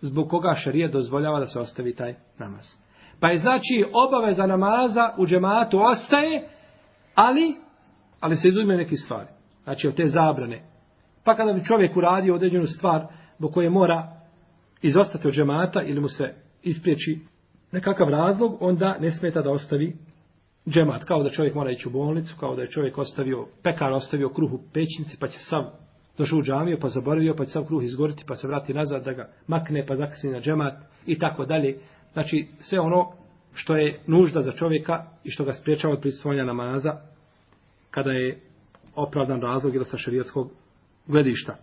zbog 0.00 0.28
koga 0.28 0.54
šarija 0.54 0.88
dozvoljava 0.88 1.40
da 1.40 1.46
se 1.46 1.60
ostavi 1.60 1.94
taj 1.94 2.14
namaz. 2.38 2.64
Pa 3.20 3.28
je 3.28 3.36
znači 3.36 3.84
obaveza 4.06 4.46
namaza 4.46 5.14
u 5.18 5.26
džematu 5.26 5.80
ostaje, 5.82 6.48
ali, 7.14 7.54
ali 8.20 8.36
se 8.36 8.48
izuzme 8.48 8.76
neki 8.76 8.96
stvari. 8.96 9.28
Znači 9.64 9.88
od 9.88 9.94
te 9.94 10.06
zabrane. 10.06 10.62
Pa 11.24 11.36
kada 11.36 11.52
bi 11.52 11.64
čovjek 11.64 11.96
uradio 11.96 12.34
određenu 12.34 12.66
stvar 12.66 13.06
zbog 13.38 13.52
koje 13.52 13.70
mora 13.70 14.12
izostati 14.82 15.28
od 15.28 15.34
džemata 15.34 15.82
ili 15.82 16.00
mu 16.00 16.08
se 16.08 16.34
ispriječi 16.62 17.20
nekakav 17.72 18.08
razlog, 18.08 18.56
onda 18.60 18.98
ne 18.98 19.10
smeta 19.10 19.42
da 19.42 19.50
ostavi 19.50 20.09
džemat, 20.70 21.04
kao 21.04 21.22
da 21.22 21.30
čovjek 21.30 21.54
mora 21.54 21.70
ići 21.70 21.88
u 21.88 21.90
bolnicu, 21.90 22.34
kao 22.40 22.56
da 22.56 22.62
je 22.62 22.68
čovjek 22.68 22.98
ostavio, 22.98 23.46
pekar 23.62 23.92
ostavio 23.92 24.28
kruh 24.28 24.52
u 24.52 24.60
pećnici, 24.72 25.16
pa 25.20 25.28
će 25.28 25.38
sav 25.38 25.64
došao 26.18 26.38
u 26.38 26.42
džamiju, 26.42 26.78
pa 26.80 26.88
zaboravio, 26.88 27.34
pa 27.36 27.44
će 27.44 27.50
sav 27.50 27.64
kruh 27.64 27.84
izgoriti, 27.84 28.24
pa 28.26 28.36
se 28.36 28.48
vrati 28.48 28.74
nazad 28.74 29.04
da 29.04 29.12
ga 29.12 29.28
makne, 29.46 29.86
pa 29.86 29.96
zakasni 29.96 30.30
na 30.30 30.40
džemat 30.40 30.74
i 31.06 31.18
tako 31.18 31.44
dalje. 31.44 31.78
Znači, 32.12 32.48
sve 32.60 32.80
ono 32.80 33.12
što 33.54 33.76
je 33.76 34.00
nužda 34.06 34.42
za 34.42 34.52
čovjeka 34.52 35.04
i 35.24 35.30
što 35.30 35.44
ga 35.44 35.52
spriječava 35.52 35.94
od 35.94 36.00
pristovanja 36.00 36.44
namaza, 36.44 36.92
kada 37.90 38.10
je 38.10 38.40
opravdan 38.94 39.40
razlog 39.40 39.74
ili 39.74 39.84
sa 39.84 39.96
šarijatskog 39.96 40.50
gledišta. 41.06 41.56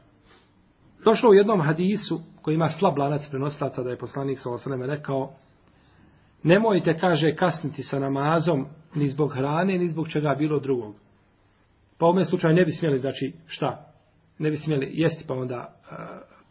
Došlo 1.03 1.29
u 1.29 1.33
jednom 1.33 1.61
hadisu 1.61 2.19
koji 2.41 2.55
ima 2.55 2.69
slab 2.69 2.97
lanac 2.97 3.29
prenoslaca 3.29 3.83
da 3.83 3.89
je 3.89 3.97
poslanik 3.97 4.39
sa 4.39 4.49
osaleme 4.49 4.87
rekao 4.87 5.33
Nemojte, 6.43 6.97
kaže, 6.97 7.35
kasniti 7.35 7.83
sa 7.83 7.99
namazom 7.99 8.65
ni 8.95 9.07
zbog 9.07 9.33
hrane, 9.33 9.77
ni 9.77 9.89
zbog 9.89 10.09
čega 10.09 10.35
bilo 10.37 10.59
drugog. 10.59 10.95
Pa 11.97 12.05
u 12.05 12.09
ovom 12.09 12.25
slučaju 12.25 12.55
ne 12.55 12.65
bi 12.65 12.71
smjeli, 12.71 12.97
znači, 12.97 13.33
šta? 13.47 13.93
Ne 14.39 14.49
bi 14.49 14.57
smjeli 14.57 14.89
jesti 14.91 15.25
pa 15.27 15.33
onda 15.33 15.57
uh, 15.57 15.97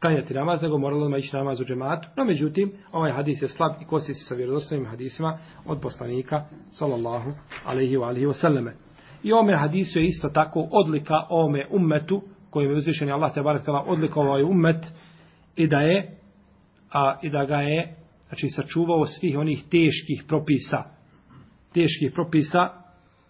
klanjati 0.01 0.35
namaz, 0.35 0.63
nego 0.63 0.79
moralo 0.79 1.05
odmah 1.05 1.19
ići 1.19 1.37
namaz 1.37 1.61
u 1.61 1.65
džematu. 1.65 2.09
No, 2.17 2.25
međutim, 2.25 2.73
ovaj 2.93 3.13
hadis 3.13 3.43
je 3.43 3.49
slab 3.49 3.73
i 3.83 3.85
kosi 3.85 4.15
se 4.15 4.25
sa 4.25 4.35
vjerodostojnim 4.35 4.87
hadisima 4.87 5.39
od 5.67 5.81
poslanika, 5.81 6.45
sallallahu 6.71 7.31
alaihi 7.65 7.97
wa 7.97 8.09
alaihi 8.09 8.27
wa 8.27 8.41
sallame. 8.41 8.75
I 9.23 9.33
ome 9.33 9.57
hadisu 9.57 9.99
je 9.99 10.07
isto 10.07 10.29
tako 10.29 10.69
odlika 10.71 11.15
ome 11.31 11.67
ummetu, 11.71 12.23
kojim 12.51 12.71
je 12.71 12.77
uzvišen 12.77 13.13
Allah 13.13 13.35
te 13.35 13.43
barek 13.43 13.65
tala 13.65 13.85
odlikovao 13.87 14.31
ovaj 14.31 14.43
ummet 14.43 14.87
i 15.57 15.67
da 15.67 15.81
je 15.81 16.19
a, 16.93 17.19
i 17.23 17.31
da 17.31 17.45
ga 17.45 17.57
je 17.57 17.97
znači 18.29 18.49
sačuvao 18.49 19.07
svih 19.07 19.39
onih 19.39 19.63
teških 19.63 20.25
propisa, 20.29 20.83
teških 21.75 22.13
propisa, 22.15 22.69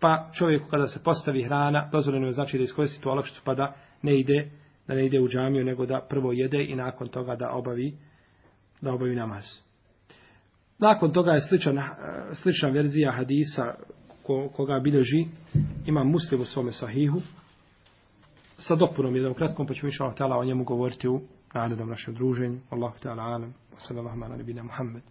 pa 0.01 0.31
čovjeku 0.39 0.69
kada 0.71 0.87
se 0.87 1.03
postavi 1.03 1.43
hrana, 1.43 1.89
dozvoljeno 1.93 2.27
je 2.27 2.33
znači 2.33 2.59
da 2.59 2.65
iskoristi 2.65 3.03
tu 3.03 3.11
olakšicu, 3.11 3.41
pa 3.45 3.55
da 3.55 3.75
ne 4.03 4.21
ide, 4.21 4.51
da 4.89 4.95
ne 4.95 5.07
ide 5.07 5.21
u 5.21 5.29
džamiju, 5.29 5.65
nego 5.65 5.87
da 5.87 6.07
prvo 6.09 6.33
jede 6.33 6.65
i 6.65 6.75
nakon 6.75 7.09
toga 7.09 7.37
da 7.37 7.51
obavi, 7.51 7.95
da 8.81 8.93
obavi 8.93 9.15
namaz. 9.15 9.45
Nakon 10.79 11.13
toga 11.13 11.33
je 11.33 11.41
slična, 11.41 11.71
eh, 11.73 12.35
slična 12.35 12.69
verzija 12.69 13.13
hadisa 13.13 13.75
ko, 14.23 14.49
koga 14.57 14.81
bilježi, 14.81 15.25
ima 15.87 16.05
muslim 16.05 16.41
u 16.41 16.45
svome 16.45 16.73
sahihu, 16.73 17.21
sa 18.59 18.75
dopunom 18.75 19.15
jednom 19.15 19.35
kratkom, 19.35 19.67
pa 19.67 19.75
ćemo 19.75 19.89
inša 19.89 20.05
Allah 20.05 20.39
o 20.39 20.45
njemu 20.45 20.65
govoriti 20.65 21.09
u 21.09 21.21
عددا 21.59 21.85
من 21.85 21.93
الشدروجين 21.93 22.63
والله 22.73 22.93
تعالى 23.03 23.23
عالم 23.23 23.53
وصلى 23.77 24.01
الله 24.01 24.25
على 24.25 24.37
نبينا 24.43 24.63
محمد. 24.63 25.03